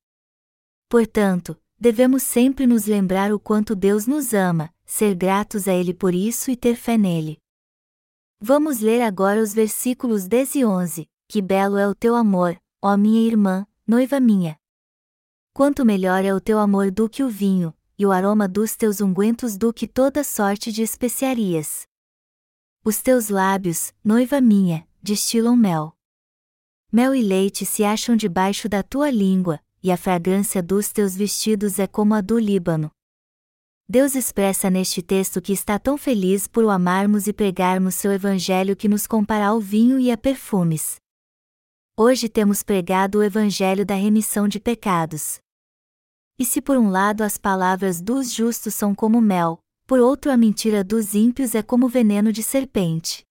Portanto, 0.88 1.62
devemos 1.78 2.24
sempre 2.24 2.66
nos 2.66 2.86
lembrar 2.86 3.34
o 3.34 3.40
quanto 3.40 3.76
Deus 3.76 4.08
nos 4.08 4.34
ama, 4.34 4.74
ser 4.86 5.14
gratos 5.14 5.68
a 5.68 5.74
Ele 5.74 5.94
por 5.94 6.16
isso 6.16 6.50
e 6.50 6.56
ter 6.56 6.78
fé 6.78 6.98
nele. 6.98 7.38
Vamos 8.40 8.80
ler 8.80 9.02
agora 9.02 9.42
os 9.42 9.54
versículos 9.54 10.26
10 10.26 10.56
e 10.56 10.64
11. 10.64 11.10
Que 11.28 11.42
belo 11.42 11.78
é 11.78 11.86
o 11.86 11.94
teu 11.94 12.16
amor, 12.16 12.58
ó 12.82 12.96
minha 12.96 13.28
irmã, 13.28 13.68
noiva 13.86 14.22
minha. 14.22 14.58
Quanto 15.58 15.84
melhor 15.84 16.24
é 16.24 16.32
o 16.32 16.40
teu 16.40 16.60
amor 16.60 16.92
do 16.92 17.10
que 17.10 17.24
o 17.24 17.30
vinho, 17.30 17.74
e 17.98 18.06
o 18.06 18.12
aroma 18.12 18.48
dos 18.48 18.76
teus 18.76 19.02
ungüentos 19.02 19.58
do 19.58 19.74
que 19.74 19.88
toda 19.88 20.24
sorte 20.24 20.72
de 20.72 20.84
especiarias. 20.84 21.88
Os 22.86 23.02
teus 23.02 23.30
lábios, 23.30 23.92
noiva 24.04 24.40
minha, 24.40 24.88
destilam 25.02 25.56
mel. 25.56 25.96
Mel 26.92 27.16
e 27.16 27.24
leite 27.24 27.66
se 27.66 27.84
acham 27.84 28.16
debaixo 28.16 28.70
da 28.70 28.84
tua 28.84 29.10
língua, 29.10 29.60
e 29.82 29.92
a 29.92 29.98
fragrância 29.98 30.62
dos 30.62 30.92
teus 30.92 31.16
vestidos 31.16 31.80
é 31.80 31.88
como 31.88 32.14
a 32.14 32.22
do 32.22 32.38
Líbano. 32.38 32.92
Deus 33.90 34.14
expressa 34.14 34.70
neste 34.70 35.02
texto 35.02 35.42
que 35.42 35.54
está 35.54 35.80
tão 35.80 35.98
feliz 35.98 36.48
por 36.48 36.66
o 36.66 36.70
amarmos 36.70 37.26
e 37.26 37.34
pregarmos 37.34 37.96
seu 37.96 38.12
evangelho 38.12 38.76
que 38.76 38.88
nos 38.88 39.08
compara 39.08 39.48
ao 39.48 39.60
vinho 39.60 40.00
e 40.00 40.12
a 40.12 40.18
perfumes. 40.20 40.98
Hoje 41.98 42.30
temos 42.30 42.62
pregado 42.62 43.18
o 43.18 43.24
evangelho 43.24 43.84
da 43.84 43.96
remissão 43.96 44.48
de 44.48 44.60
pecados. 44.60 45.40
E 46.40 46.46
se 46.46 46.62
por 46.62 46.78
um 46.78 46.90
lado 46.90 47.24
as 47.24 47.38
palavras 47.38 48.00
dos 48.00 48.32
justos 48.32 48.76
são 48.76 48.94
como 48.94 49.20
mel, 49.20 49.60
por 49.88 50.00
outro 50.00 50.32
a 50.32 50.38
mentira 50.38 50.84
dos 50.84 51.16
ímpios 51.16 51.56
é 51.56 51.64
como 51.64 51.88
veneno 51.88 52.32
de 52.32 52.44
serpente. 52.44 53.26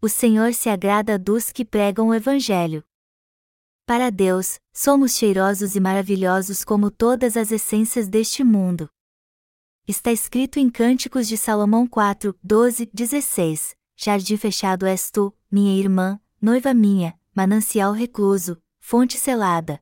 O 0.00 0.08
Senhor 0.08 0.52
se 0.52 0.68
agrada 0.68 1.18
dos 1.18 1.50
que 1.50 1.64
pregam 1.64 2.08
o 2.08 2.14
Evangelho. 2.14 2.84
Para 3.86 4.10
Deus, 4.10 4.58
somos 4.72 5.16
cheirosos 5.16 5.74
e 5.74 5.80
maravilhosos 5.80 6.64
como 6.64 6.90
todas 6.90 7.36
as 7.36 7.50
essências 7.50 8.08
deste 8.08 8.44
mundo. 8.44 8.88
Está 9.86 10.12
escrito 10.12 10.58
em 10.58 10.70
Cânticos 10.70 11.26
de 11.26 11.36
Salomão 11.36 11.86
4, 11.86 12.38
12, 12.42 12.90
16: 12.92 13.74
Jardim 13.96 14.36
fechado 14.36 14.86
és 14.86 15.10
tu, 15.10 15.34
minha 15.50 15.76
irmã, 15.78 16.20
noiva 16.40 16.72
minha, 16.72 17.18
manancial 17.34 17.92
recluso, 17.92 18.62
fonte 18.78 19.18
selada. 19.18 19.81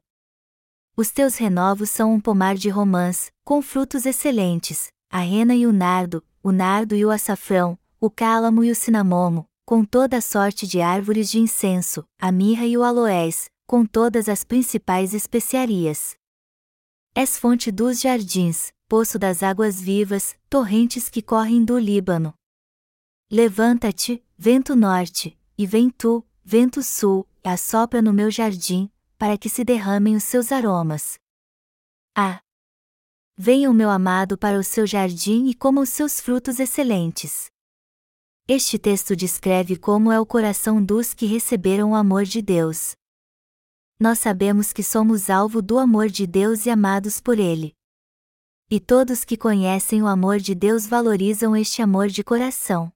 Os 0.97 1.11
teus 1.11 1.37
renovos 1.37 1.91
são 1.91 2.13
um 2.13 2.21
pomar 2.21 2.57
de 2.57 2.69
romãs, 2.69 3.31
com 3.45 3.63
frutos 3.63 4.07
excelentes, 4.07 4.89
a 5.11 5.21
rena 5.21 5.55
e 5.55 5.67
o 5.67 5.73
nardo, 5.73 6.23
o 6.43 6.53
nardo 6.53 6.95
e 6.95 7.05
o 7.05 7.11
açafrão, 7.11 7.79
o 8.01 8.11
cálamo 8.11 8.65
e 8.65 8.71
o 8.71 8.75
cinamomo, 8.75 9.47
com 9.65 9.85
toda 9.85 10.17
a 10.17 10.21
sorte 10.21 10.67
de 10.67 10.81
árvores 10.81 11.31
de 11.31 11.39
incenso, 11.39 12.05
a 12.19 12.33
mirra 12.33 12.67
e 12.67 12.77
o 12.77 12.83
aloés, 12.83 13.49
com 13.67 13.87
todas 13.87 14.29
as 14.29 14.43
principais 14.43 15.15
especiarias. 15.15 16.17
És 17.15 17.39
fonte 17.39 17.71
dos 17.71 18.01
jardins, 18.01 18.73
poço 18.89 19.19
das 19.19 19.43
águas 19.43 19.81
vivas, 19.81 20.37
torrentes 20.49 21.09
que 21.09 21.23
correm 21.23 21.65
do 21.65 21.79
Líbano. 21.79 22.35
Levanta-te, 23.31 24.25
vento 24.37 24.75
norte, 24.75 25.39
e 25.57 25.67
vem 25.67 25.89
tu, 25.89 26.27
vento 26.45 26.83
sul, 26.83 27.25
e 27.45 27.49
assopra 27.49 28.03
no 28.03 28.13
meu 28.13 28.31
jardim, 28.31 28.91
para 29.21 29.37
que 29.37 29.51
se 29.51 29.63
derramem 29.63 30.17
os 30.17 30.25
seus 30.25 30.51
aromas. 30.51 31.19
Ah! 32.17 32.41
Venha 33.37 33.71
o 33.71 33.75
meu 33.75 33.91
amado 33.91 34.39
para 34.39 34.59
o 34.59 34.65
seu 34.65 34.87
jardim 34.87 35.47
e 35.47 35.55
coma 35.55 35.83
os 35.83 35.91
seus 35.91 36.19
frutos 36.19 36.59
excelentes. 36.59 37.51
Este 38.49 38.79
texto 38.79 39.15
descreve 39.15 39.77
como 39.77 40.11
é 40.11 40.19
o 40.19 40.25
coração 40.25 40.83
dos 40.83 41.13
que 41.13 41.27
receberam 41.27 41.91
o 41.91 41.95
amor 41.95 42.25
de 42.25 42.41
Deus. 42.41 42.95
Nós 44.01 44.19
sabemos 44.21 44.73
que 44.73 44.83
somos 44.83 45.29
alvo 45.29 45.61
do 45.61 45.79
amor 45.79 46.09
de 46.09 46.27
Deus 46.27 46.65
e 46.65 46.71
amados 46.71 47.21
por 47.21 47.39
Ele. 47.39 47.75
E 48.71 48.81
todos 48.81 49.23
que 49.23 49.37
conhecem 49.37 50.03
o 50.03 50.07
amor 50.07 50.39
de 50.39 50.55
Deus 50.55 50.87
valorizam 50.87 51.55
este 51.55 51.83
amor 51.83 52.09
de 52.09 52.25
coração. 52.25 52.91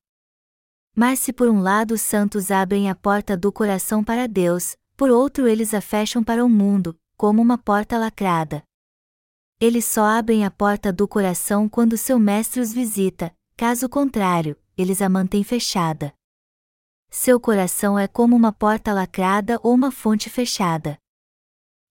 Mas 0.97 1.19
se 1.19 1.35
por 1.35 1.51
um 1.51 1.61
lado 1.61 1.93
os 1.93 2.01
santos 2.01 2.51
abrem 2.51 2.89
a 2.89 2.95
porta 2.95 3.37
do 3.37 3.53
coração 3.53 4.03
para 4.03 4.27
Deus, 4.27 4.75
por 4.97 5.11
outro 5.11 5.47
eles 5.49 5.75
a 5.75 5.81
fecham 5.81 6.23
para 6.23 6.45
o 6.45 6.49
mundo, 6.49 6.99
como 7.17 7.41
uma 7.41 7.59
porta 7.59 7.99
lacrada. 7.99 8.63
Eles 9.61 9.85
só 9.85 10.05
abrem 10.05 10.45
a 10.45 10.51
porta 10.51 10.93
do 10.93 11.07
coração 11.07 11.69
quando 11.69 11.97
seu 11.97 12.19
mestre 12.19 12.61
os 12.61 12.73
visita, 12.73 13.35
caso 13.57 13.89
contrário, 13.89 14.57
eles 14.77 15.01
a 15.01 15.09
mantêm 15.09 15.45
fechada. 15.45 16.13
Seu 17.11 17.39
coração 17.39 17.99
é 17.99 18.09
como 18.09 18.35
uma 18.35 18.53
porta 18.53 18.93
lacrada 18.93 19.61
ou 19.63 19.73
uma 19.73 19.93
fonte 19.93 20.29
fechada. 20.29 20.99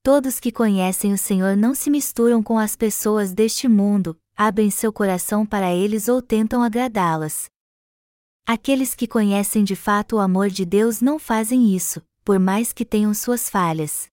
Todos 0.04 0.38
que 0.38 0.52
conhecem 0.52 1.13
o 1.13 1.18
Senhor 1.18 1.56
não 1.56 1.74
se 1.74 1.89
misturam 1.89 2.44
com 2.44 2.60
as 2.60 2.76
pessoas 2.76 3.34
deste 3.34 3.70
mundo, 3.70 4.20
abrem 4.36 4.70
seu 4.70 4.92
coração 4.92 5.46
para 5.46 5.74
eles 5.74 6.10
ou 6.10 6.22
tentam 6.22 6.62
agradá-las. 6.62 7.50
Aqueles 8.46 8.94
que 8.94 9.08
conhecem 9.08 9.63
de 9.63 9.78
fato 9.78 10.18
o 10.18 10.20
amor 10.20 10.50
de 10.50 10.66
Deus 10.66 11.00
não 11.00 11.18
fazem 11.18 11.74
isso, 11.74 12.02
por 12.24 12.40
mais 12.40 12.72
que 12.72 12.86
tenham 12.86 13.14
suas 13.14 13.50
falhas. 13.50 14.08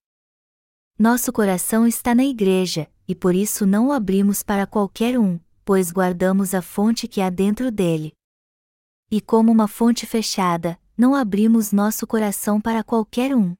Nosso 0.99 1.33
coração 1.33 1.87
está 1.87 2.15
na 2.15 2.25
igreja, 2.25 2.91
e 3.09 3.15
por 3.15 3.35
isso 3.35 3.65
não 3.65 3.89
o 3.89 3.93
abrimos 3.93 4.43
para 4.43 4.67
qualquer 4.67 5.19
um, 5.19 5.41
pois 5.65 5.91
guardamos 5.91 6.55
a 6.55 6.61
fonte 6.61 7.09
que 7.09 7.21
há 7.21 7.31
dentro 7.31 7.71
dele. 7.71 8.13
E 9.11 9.21
como 9.21 9.51
uma 9.51 9.67
fonte 9.67 10.07
fechada, 10.07 10.79
não 10.97 11.15
abrimos 11.15 11.73
nosso 11.73 12.07
coração 12.07 12.61
para 12.61 12.85
qualquer 12.85 13.35
um. 13.35 13.55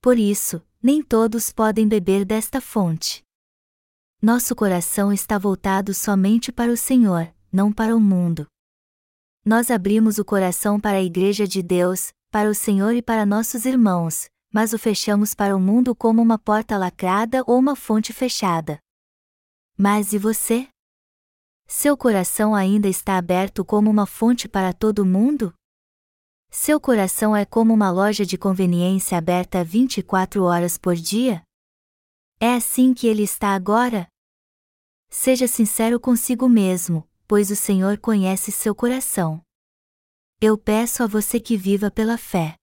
Por 0.00 0.18
isso, 0.18 0.62
nem 0.82 1.02
todos 1.02 1.52
podem 1.52 1.86
beber 1.86 2.24
desta 2.24 2.60
fonte. 2.60 3.22
Nosso 4.20 4.56
coração 4.56 5.12
está 5.12 5.38
voltado 5.38 5.92
somente 5.92 6.50
para 6.50 6.72
o 6.72 6.76
Senhor, 6.76 7.32
não 7.52 7.72
para 7.72 7.94
o 7.94 8.00
mundo. 8.00 8.46
Nós 9.44 9.70
abrimos 9.70 10.18
o 10.18 10.24
coração 10.24 10.80
para 10.80 10.98
a 10.98 11.02
Igreja 11.02 11.46
de 11.46 11.62
Deus, 11.62 12.12
para 12.30 12.50
o 12.50 12.54
Senhor 12.54 12.94
e 12.94 13.00
para 13.00 13.24
nossos 13.24 13.64
irmãos, 13.64 14.28
mas 14.52 14.72
o 14.72 14.78
fechamos 14.78 15.34
para 15.34 15.56
o 15.56 15.60
mundo 15.60 15.94
como 15.94 16.20
uma 16.20 16.38
porta 16.38 16.76
lacrada 16.76 17.42
ou 17.46 17.58
uma 17.58 17.74
fonte 17.74 18.12
fechada. 18.12 18.78
Mas 19.76 20.12
e 20.12 20.18
você? 20.18 20.68
Seu 21.66 21.96
coração 21.96 22.54
ainda 22.54 22.88
está 22.88 23.16
aberto 23.16 23.64
como 23.64 23.90
uma 23.90 24.06
fonte 24.06 24.48
para 24.48 24.72
todo 24.72 25.06
mundo? 25.06 25.54
Seu 26.50 26.80
coração 26.80 27.36
é 27.36 27.44
como 27.44 27.74
uma 27.74 27.90
loja 27.90 28.24
de 28.24 28.38
conveniência 28.38 29.18
aberta 29.18 29.62
24 29.62 30.42
horas 30.44 30.78
por 30.78 30.96
dia? 30.96 31.42
É 32.40 32.54
assim 32.54 32.94
que 32.94 33.06
ele 33.06 33.22
está 33.22 33.54
agora? 33.54 34.08
Seja 35.10 35.46
sincero 35.46 35.98
consigo 35.98 36.48
mesmo, 36.48 37.08
pois 37.26 37.50
o 37.50 37.56
Senhor 37.56 37.98
conhece 37.98 38.50
seu 38.50 38.74
coração. 38.74 39.42
Eu 40.40 40.56
peço 40.56 41.02
a 41.02 41.06
você 41.08 41.40
que 41.40 41.56
viva 41.56 41.90
pela 41.90 42.16
fé. 42.16 42.54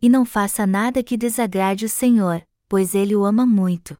E 0.00 0.08
não 0.08 0.24
faça 0.24 0.64
nada 0.64 1.02
que 1.02 1.16
desagrade 1.16 1.84
o 1.84 1.88
Senhor, 1.88 2.46
pois 2.68 2.94
Ele 2.94 3.16
o 3.16 3.24
ama 3.24 3.44
muito. 3.44 3.98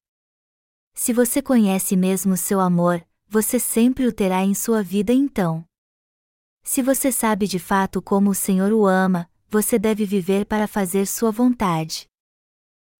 Se 0.94 1.12
você 1.12 1.42
conhece 1.42 1.96
mesmo 1.96 2.36
seu 2.36 2.60
amor, 2.60 3.04
você 3.26 3.58
sempre 3.58 4.06
o 4.06 4.12
terá 4.12 4.44
em 4.44 4.54
sua 4.54 4.84
vida 4.84 5.12
então. 5.12 5.64
Se 6.62 6.80
você 6.80 7.10
sabe 7.10 7.48
de 7.48 7.58
fato 7.58 8.00
como 8.00 8.30
o 8.30 8.34
Senhor 8.36 8.72
o 8.72 8.86
ama, 8.86 9.28
você 9.48 9.80
deve 9.80 10.06
viver 10.06 10.46
para 10.46 10.68
fazer 10.68 11.08
sua 11.08 11.32
vontade. 11.32 12.06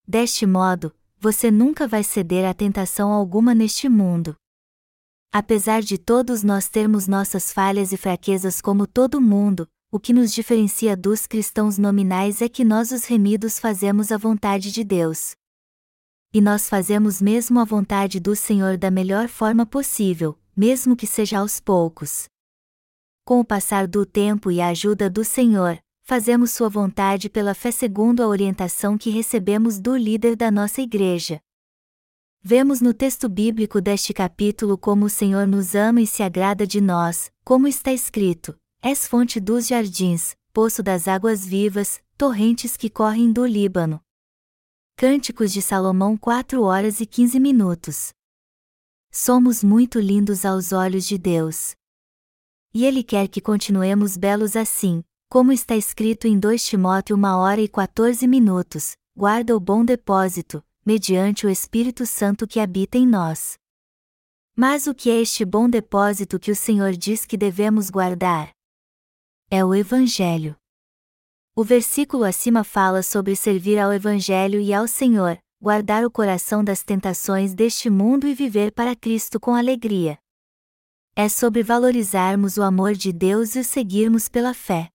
Deste 0.05 0.45
modo, 0.45 0.93
você 1.17 1.49
nunca 1.49 1.87
vai 1.87 2.03
ceder 2.03 2.45
a 2.45 2.53
tentação 2.53 3.13
alguma 3.13 3.55
neste 3.55 3.87
mundo. 3.87 4.35
Apesar 5.31 5.81
de 5.81 5.97
todos 5.97 6.43
nós 6.43 6.67
termos 6.67 7.07
nossas 7.07 7.53
falhas 7.53 7.93
e 7.93 7.97
fraquezas 7.97 8.59
como 8.59 8.85
todo 8.85 9.21
mundo, 9.21 9.65
o 9.89 9.99
que 9.99 10.11
nos 10.11 10.33
diferencia 10.33 10.97
dos 10.97 11.25
cristãos 11.25 11.77
nominais 11.77 12.41
é 12.41 12.49
que 12.49 12.65
nós, 12.65 12.91
os 12.91 13.05
remidos, 13.05 13.57
fazemos 13.57 14.11
a 14.11 14.17
vontade 14.17 14.71
de 14.71 14.83
Deus. 14.83 15.33
E 16.33 16.41
nós 16.41 16.67
fazemos 16.67 17.21
mesmo 17.21 17.59
a 17.59 17.63
vontade 17.63 18.19
do 18.19 18.35
Senhor 18.35 18.77
da 18.77 18.91
melhor 18.91 19.29
forma 19.29 19.65
possível, 19.65 20.37
mesmo 20.55 20.95
que 20.95 21.07
seja 21.07 21.39
aos 21.39 21.61
poucos. 21.61 22.25
Com 23.23 23.39
o 23.39 23.45
passar 23.45 23.87
do 23.87 24.05
tempo 24.05 24.51
e 24.51 24.59
a 24.59 24.67
ajuda 24.67 25.09
do 25.09 25.23
Senhor, 25.23 25.79
fazemos 26.03 26.51
Sua 26.51 26.67
vontade 26.67 27.29
pela 27.29 27.53
fé 27.53 27.71
segundo 27.71 28.21
a 28.21 28.27
orientação 28.27 28.97
que 28.97 29.09
recebemos 29.09 29.79
do 29.79 29.95
líder 29.95 30.35
da 30.35 30.51
nossa 30.51 30.81
igreja. 30.81 31.39
Vemos 32.41 32.81
no 32.81 32.93
texto 32.93 33.29
bíblico 33.29 33.81
deste 33.81 34.13
capítulo 34.13 34.77
como 34.77 35.05
o 35.05 35.09
Senhor 35.09 35.47
nos 35.47 35.75
ama 35.75 36.01
e 36.01 36.07
se 36.07 36.23
agrada 36.23 36.67
de 36.67 36.79
nós, 36.81 37.31
como 37.43 37.67
está 37.67 37.91
escrito: 37.91 38.55
És 38.81 39.07
fonte 39.07 39.39
dos 39.39 39.67
jardins, 39.67 40.35
poço 40.53 40.83
das 40.83 41.07
águas 41.07 41.45
vivas, 41.45 42.01
torrentes 42.15 42.77
que 42.77 42.89
correm 42.89 43.31
do 43.31 43.45
Líbano. 43.45 43.99
Cânticos 44.95 45.51
de 45.51 45.61
Salomão 45.61 46.15
4 46.15 46.61
horas 46.61 47.01
e 47.01 47.05
15 47.05 47.39
minutos. 47.39 48.13
Somos 49.11 49.63
muito 49.63 49.99
lindos 49.99 50.45
aos 50.45 50.71
olhos 50.71 51.07
de 51.07 51.17
Deus. 51.17 51.75
E 52.73 52.85
Ele 52.85 53.03
quer 53.03 53.27
que 53.27 53.41
continuemos 53.41 54.15
belos 54.15 54.55
assim, 54.55 55.03
como 55.27 55.51
está 55.51 55.75
escrito 55.75 56.27
em 56.27 56.39
2 56.39 56.63
Timóteo 56.63 57.17
1 57.17 57.23
hora 57.35 57.61
e 57.61 57.67
14 57.67 58.27
minutos, 58.27 58.95
guarda 59.15 59.55
o 59.55 59.59
bom 59.59 59.83
depósito, 59.83 60.63
mediante 60.85 61.47
o 61.47 61.49
Espírito 61.49 62.05
Santo 62.05 62.47
que 62.47 62.59
habita 62.59 62.97
em 62.97 63.07
nós. 63.07 63.57
Mas 64.55 64.87
o 64.87 64.93
que 64.93 65.09
é 65.09 65.19
este 65.19 65.43
bom 65.43 65.69
depósito 65.69 66.39
que 66.39 66.51
o 66.51 66.55
Senhor 66.55 66.93
diz 66.93 67.25
que 67.25 67.37
devemos 67.37 67.89
guardar? 67.89 68.56
É 69.49 69.63
o 69.63 69.73
Evangelho. 69.73 70.57
O 71.55 71.63
versículo 71.63 72.25
acima 72.25 72.65
fala 72.65 73.01
sobre 73.01 73.33
servir 73.33 73.79
ao 73.79 73.93
Evangelho 73.93 74.59
e 74.59 74.73
ao 74.73 74.89
Senhor, 74.89 75.39
guardar 75.61 76.03
o 76.03 76.11
coração 76.11 76.61
das 76.61 76.83
tentações 76.83 77.53
deste 77.53 77.89
mundo 77.89 78.27
e 78.27 78.33
viver 78.33 78.73
para 78.73 78.93
Cristo 78.93 79.39
com 79.39 79.55
alegria. 79.55 80.19
É 81.15 81.29
sobre 81.29 81.63
valorizarmos 81.63 82.57
o 82.57 82.61
amor 82.61 82.93
de 82.93 83.13
Deus 83.13 83.55
e 83.55 83.59
o 83.59 83.63
seguirmos 83.63 84.27
pela 84.27 84.53
fé. 84.53 84.89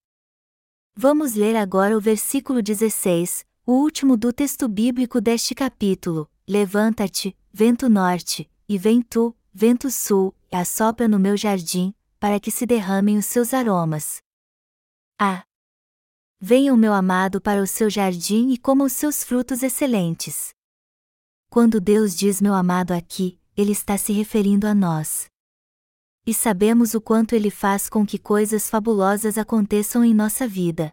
Vamos 0.95 1.33
ler 1.33 1.57
agora 1.57 1.97
o 1.97 2.01
versículo 2.01 2.61
16, 2.61 3.47
o 3.65 3.73
último 3.73 4.19
do 4.19 4.35
texto 4.35 4.69
bíblico 4.69 5.19
deste 5.19 5.55
capítulo: 5.55 6.31
Levanta-te, 6.47 7.35
vento 7.51 7.89
norte, 7.89 8.51
e 8.69 8.77
vem 8.77 9.01
tu, 9.01 9.35
vento 9.51 9.91
sul, 9.91 10.35
e 10.53 10.57
assopra 10.57 11.09
no 11.09 11.19
meu 11.19 11.39
jardim, 11.39 11.95
para 12.21 12.39
que 12.39 12.51
se 12.51 12.67
derramem 12.67 13.17
os 13.17 13.25
seus 13.25 13.55
aromas. 13.55 14.22
Ah! 15.19 15.45
Venha 16.41 16.75
o 16.75 16.77
meu 16.77 16.93
amado 16.93 17.41
para 17.41 17.63
o 17.63 17.67
seu 17.67 17.89
jardim 17.89 18.51
e 18.51 18.59
coma 18.59 18.85
os 18.85 18.93
seus 18.93 19.23
frutos 19.23 19.63
excelentes. 19.63 20.51
Quando 21.49 21.81
Deus 21.81 22.17
diz 22.17 22.41
meu 22.41 22.55
amado 22.55 22.93
aqui, 22.93 23.39
ele 23.57 23.73
está 23.73 23.97
se 23.99 24.13
referindo 24.13 24.67
a 24.67 24.75
nós. 24.75 25.27
E 26.27 26.33
sabemos 26.33 26.95
o 26.95 27.01
quanto 27.01 27.35
ele 27.35 27.51
faz 27.51 27.89
com 27.89 28.07
que 28.07 28.19
coisas 28.19 28.71
fabulosas 28.71 29.37
aconteçam 29.37 30.05
em 30.05 30.15
nossa 30.15 30.49
vida. 30.49 30.93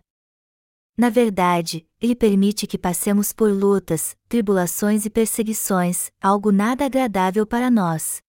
Na 0.97 1.09
verdade, 1.09 1.87
ele 2.01 2.13
permite 2.13 2.67
que 2.67 2.77
passemos 2.77 3.31
por 3.31 3.49
lutas, 3.51 4.17
tribulações 4.27 5.05
e 5.05 5.09
perseguições, 5.09 6.11
algo 6.21 6.51
nada 6.51 6.85
agradável 6.85 7.47
para 7.47 7.71
nós. 7.71 8.21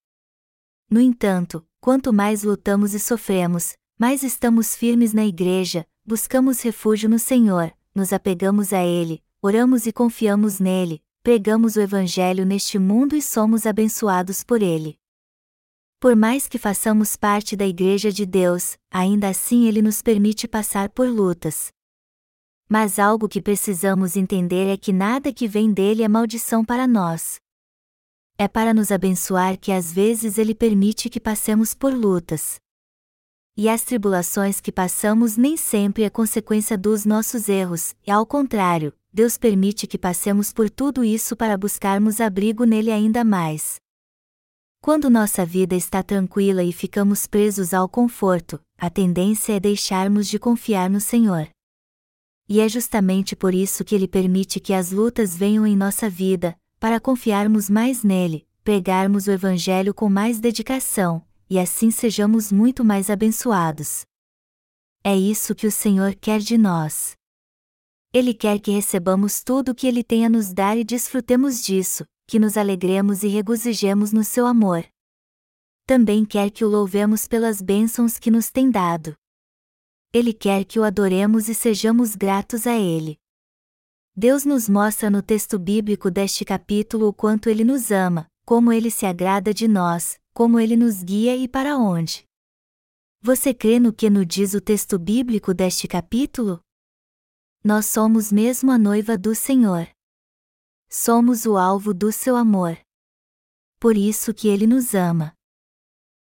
No 0.88 1.00
entanto, 1.00 1.66
quanto 1.80 2.12
mais 2.12 2.44
lutamos 2.44 2.94
e 2.94 3.00
sofremos, 3.00 3.76
mais 4.00 4.22
estamos 4.22 4.74
firmes 4.74 5.12
na 5.12 5.26
igreja, 5.26 5.86
buscamos 6.06 6.62
refúgio 6.62 7.06
no 7.06 7.18
Senhor, 7.18 7.70
nos 7.94 8.14
apegamos 8.14 8.72
a 8.72 8.82
Ele, 8.82 9.22
oramos 9.42 9.84
e 9.84 9.92
confiamos 9.92 10.58
nele, 10.58 11.02
pregamos 11.22 11.76
o 11.76 11.82
Evangelho 11.82 12.46
neste 12.46 12.78
mundo 12.78 13.14
e 13.14 13.20
somos 13.20 13.66
abençoados 13.66 14.42
por 14.42 14.62
Ele. 14.62 14.98
Por 16.00 16.16
mais 16.16 16.48
que 16.48 16.56
façamos 16.56 17.14
parte 17.14 17.54
da 17.54 17.66
Igreja 17.66 18.10
de 18.10 18.24
Deus, 18.24 18.78
ainda 18.90 19.28
assim 19.28 19.66
Ele 19.66 19.82
nos 19.82 20.00
permite 20.00 20.48
passar 20.48 20.88
por 20.88 21.06
lutas. 21.06 21.70
Mas 22.70 22.98
algo 22.98 23.28
que 23.28 23.42
precisamos 23.42 24.16
entender 24.16 24.66
é 24.68 24.78
que 24.78 24.94
nada 24.94 25.30
que 25.30 25.46
vem 25.46 25.74
dele 25.74 26.02
é 26.02 26.08
maldição 26.08 26.64
para 26.64 26.86
nós. 26.86 27.38
É 28.38 28.48
para 28.48 28.72
nos 28.72 28.90
abençoar 28.90 29.58
que 29.60 29.70
às 29.70 29.92
vezes 29.92 30.38
ele 30.38 30.54
permite 30.54 31.10
que 31.10 31.20
passemos 31.20 31.74
por 31.74 31.92
lutas. 31.92 32.58
E 33.56 33.68
as 33.68 33.82
tribulações 33.82 34.60
que 34.60 34.72
passamos 34.72 35.36
nem 35.36 35.56
sempre 35.56 36.04
é 36.04 36.10
consequência 36.10 36.78
dos 36.78 37.04
nossos 37.04 37.48
erros, 37.48 37.94
e 38.06 38.10
ao 38.10 38.24
contrário, 38.24 38.92
Deus 39.12 39.36
permite 39.36 39.86
que 39.86 39.98
passemos 39.98 40.52
por 40.52 40.70
tudo 40.70 41.04
isso 41.04 41.36
para 41.36 41.58
buscarmos 41.58 42.20
abrigo 42.20 42.64
nele 42.64 42.90
ainda 42.90 43.24
mais. 43.24 43.80
Quando 44.80 45.10
nossa 45.10 45.44
vida 45.44 45.74
está 45.74 46.02
tranquila 46.02 46.62
e 46.62 46.72
ficamos 46.72 47.26
presos 47.26 47.74
ao 47.74 47.88
conforto, 47.88 48.60
a 48.78 48.88
tendência 48.88 49.52
é 49.52 49.60
deixarmos 49.60 50.26
de 50.26 50.38
confiar 50.38 50.88
no 50.88 51.00
Senhor 51.00 51.48
e 52.50 52.58
é 52.58 52.68
justamente 52.68 53.36
por 53.36 53.54
isso 53.54 53.84
que 53.84 53.94
Ele 53.94 54.08
permite 54.08 54.58
que 54.58 54.74
as 54.74 54.90
lutas 54.90 55.36
venham 55.36 55.64
em 55.64 55.76
nossa 55.76 56.10
vida, 56.10 56.58
para 56.80 56.98
confiarmos 56.98 57.70
mais 57.70 58.02
nele, 58.02 58.44
pregarmos 58.64 59.28
o 59.28 59.30
Evangelho 59.30 59.94
com 59.94 60.10
mais 60.10 60.40
dedicação, 60.40 61.22
e 61.50 61.58
assim 61.58 61.90
sejamos 61.90 62.52
muito 62.52 62.84
mais 62.84 63.10
abençoados. 63.10 64.04
É 65.02 65.16
isso 65.16 65.52
que 65.52 65.66
o 65.66 65.72
Senhor 65.72 66.14
quer 66.14 66.38
de 66.38 66.56
nós. 66.56 67.16
Ele 68.12 68.32
quer 68.32 68.60
que 68.60 68.70
recebamos 68.70 69.42
tudo 69.42 69.72
o 69.72 69.74
que 69.74 69.88
Ele 69.88 70.04
tem 70.04 70.24
a 70.24 70.28
nos 70.28 70.52
dar 70.52 70.76
e 70.76 70.84
desfrutemos 70.84 71.60
disso, 71.60 72.04
que 72.28 72.38
nos 72.38 72.56
alegremos 72.56 73.24
e 73.24 73.28
regozijemos 73.28 74.12
no 74.12 74.22
seu 74.22 74.46
amor. 74.46 74.86
Também 75.86 76.24
quer 76.24 76.50
que 76.50 76.64
o 76.64 76.68
louvemos 76.68 77.26
pelas 77.26 77.60
bênçãos 77.60 78.16
que 78.16 78.30
nos 78.30 78.50
tem 78.50 78.70
dado. 78.70 79.16
Ele 80.12 80.32
quer 80.32 80.64
que 80.64 80.78
o 80.78 80.84
adoremos 80.84 81.48
e 81.48 81.54
sejamos 81.54 82.14
gratos 82.14 82.66
a 82.66 82.76
Ele. 82.76 83.18
Deus 84.14 84.44
nos 84.44 84.68
mostra 84.68 85.08
no 85.08 85.22
texto 85.22 85.58
bíblico 85.58 86.10
deste 86.10 86.44
capítulo 86.44 87.08
o 87.08 87.12
quanto 87.12 87.48
Ele 87.48 87.64
nos 87.64 87.90
ama, 87.90 88.28
como 88.44 88.72
Ele 88.72 88.90
se 88.90 89.06
agrada 89.06 89.54
de 89.54 89.66
nós, 89.66 90.19
como 90.32 90.58
Ele 90.58 90.76
nos 90.76 91.02
guia 91.02 91.36
e 91.36 91.48
para 91.48 91.76
onde. 91.76 92.24
Você 93.22 93.52
crê 93.52 93.78
no 93.78 93.92
que 93.92 94.08
nos 94.08 94.26
diz 94.26 94.54
o 94.54 94.60
texto 94.60 94.98
bíblico 94.98 95.52
deste 95.52 95.86
capítulo? 95.86 96.60
Nós 97.62 97.86
somos 97.86 98.32
mesmo 98.32 98.70
a 98.70 98.78
noiva 98.78 99.18
do 99.18 99.34
Senhor. 99.34 99.88
Somos 100.88 101.44
o 101.44 101.58
alvo 101.58 101.92
do 101.92 102.10
seu 102.10 102.34
amor. 102.34 102.78
Por 103.78 103.96
isso 103.96 104.32
que 104.32 104.48
Ele 104.48 104.66
nos 104.66 104.94
ama. 104.94 105.34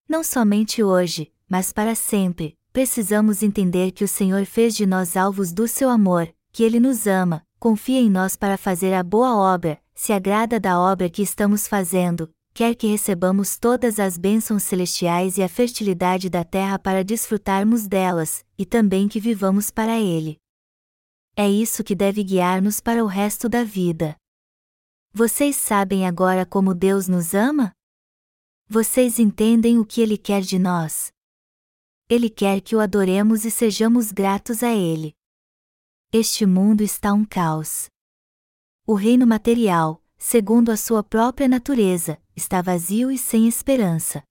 Não 0.09 0.25
somente 0.25 0.83
hoje, 0.83 1.33
mas 1.49 1.73
para 1.73 1.95
sempre, 1.95 2.59
precisamos 2.73 3.43
entender 3.43 3.93
que 3.93 4.05
o 4.05 4.09
Senhor 4.09 4.45
fez 4.45 4.75
de 4.75 4.85
nós 4.85 5.17
alvos 5.17 5.53
do 5.53 5.69
seu 5.69 5.89
amor, 5.89 6.35
que 6.53 6.65
Ele 6.65 6.81
nos 6.81 7.07
ama, 7.07 7.47
confia 7.59 8.01
em 8.01 8.11
nós 8.11 8.37
para 8.37 8.59
fazer 8.59 8.93
a 8.95 9.03
boa 9.03 9.37
obra, 9.37 9.81
se 9.95 10.13
agrada 10.13 10.59
da 10.59 10.81
obra 10.81 11.09
que 11.09 11.23
estamos 11.23 11.67
fazendo, 11.67 12.33
quer 12.59 12.75
que 12.75 12.89
recebamos 12.89 13.57
todas 13.57 14.01
as 14.01 14.19
bênçãos 14.19 14.65
celestiais 14.65 15.39
e 15.39 15.45
a 15.45 15.49
fertilidade 15.49 16.29
da 16.29 16.43
terra 16.43 16.77
para 16.77 17.05
desfrutarmos 17.05 17.87
delas, 17.87 18.45
e 18.59 18.67
também 18.67 19.07
que 19.07 19.21
vivamos 19.21 19.71
para 19.71 19.97
Ele. 19.97 20.37
É 21.37 21.49
isso 21.49 21.85
que 21.85 21.95
deve 21.95 22.25
guiar-nos 22.25 22.81
para 22.81 23.05
o 23.05 23.07
resto 23.07 23.49
da 23.49 23.63
vida. 23.63 24.17
Vocês 25.13 25.55
sabem 25.55 26.05
agora 26.05 26.45
como 26.45 26.75
Deus 26.75 27.07
nos 27.07 27.33
ama? 27.33 27.71
Vocês 28.67 29.21
entendem 29.21 29.79
o 29.79 29.87
que 29.87 30.01
Ele 30.01 30.19
quer 30.19 30.41
de 30.41 30.59
nós? 30.59 31.13
Ele 32.09 32.29
quer 32.29 32.61
que 32.61 32.75
o 32.75 32.81
adoremos 32.81 33.45
e 33.45 33.53
sejamos 33.53 34.11
gratos 34.11 34.65
a 34.65 34.75
Ele. 34.75 35.15
Este 36.13 36.45
mundo 36.45 36.81
está 36.81 37.13
um 37.13 37.25
caos. 37.25 37.87
O 38.85 38.95
reino 38.95 39.29
material, 39.29 40.03
segundo 40.17 40.73
a 40.73 40.77
sua 40.77 41.05
própria 41.05 41.47
natureza, 41.47 42.21
está 42.39 42.63
vazio 42.63 43.11
e 43.11 43.19
sem 43.19 43.47
esperança. 43.49 44.23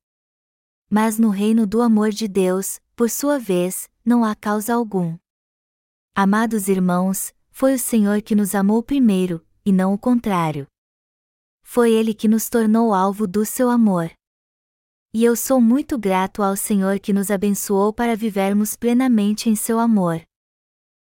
Mas 0.90 1.20
no 1.20 1.30
reino 1.30 1.68
do 1.68 1.82
amor 1.82 2.10
de 2.10 2.28
Deus, 2.28 2.80
por 2.96 3.10
sua 3.10 3.38
vez, 3.38 3.90
não 4.04 4.24
há 4.24 4.34
causa 4.34 4.74
algum. 4.74 5.18
Amados 6.16 6.70
irmãos, 6.70 7.34
foi 7.52 7.74
o 7.76 7.80
Senhor 7.80 8.22
que 8.22 8.34
nos 8.34 8.56
amou 8.56 8.82
primeiro, 8.82 9.46
e 9.66 9.74
não 9.74 9.94
o 9.94 9.98
contrário. 9.98 10.66
Foi 11.62 11.92
Ele 11.92 12.14
que 12.14 12.30
nos 12.30 12.50
tornou 12.50 12.94
alvo 12.94 13.28
do 13.28 13.46
seu 13.46 13.70
amor. 13.70 14.10
E 15.14 15.24
eu 15.24 15.36
sou 15.36 15.60
muito 15.60 15.98
grato 15.98 16.42
ao 16.42 16.56
Senhor 16.56 17.00
que 17.00 17.12
nos 17.12 17.30
abençoou 17.30 17.92
para 17.92 18.16
vivermos 18.16 18.78
plenamente 18.78 19.50
em 19.50 19.56
seu 19.56 19.80
amor. 19.80 20.22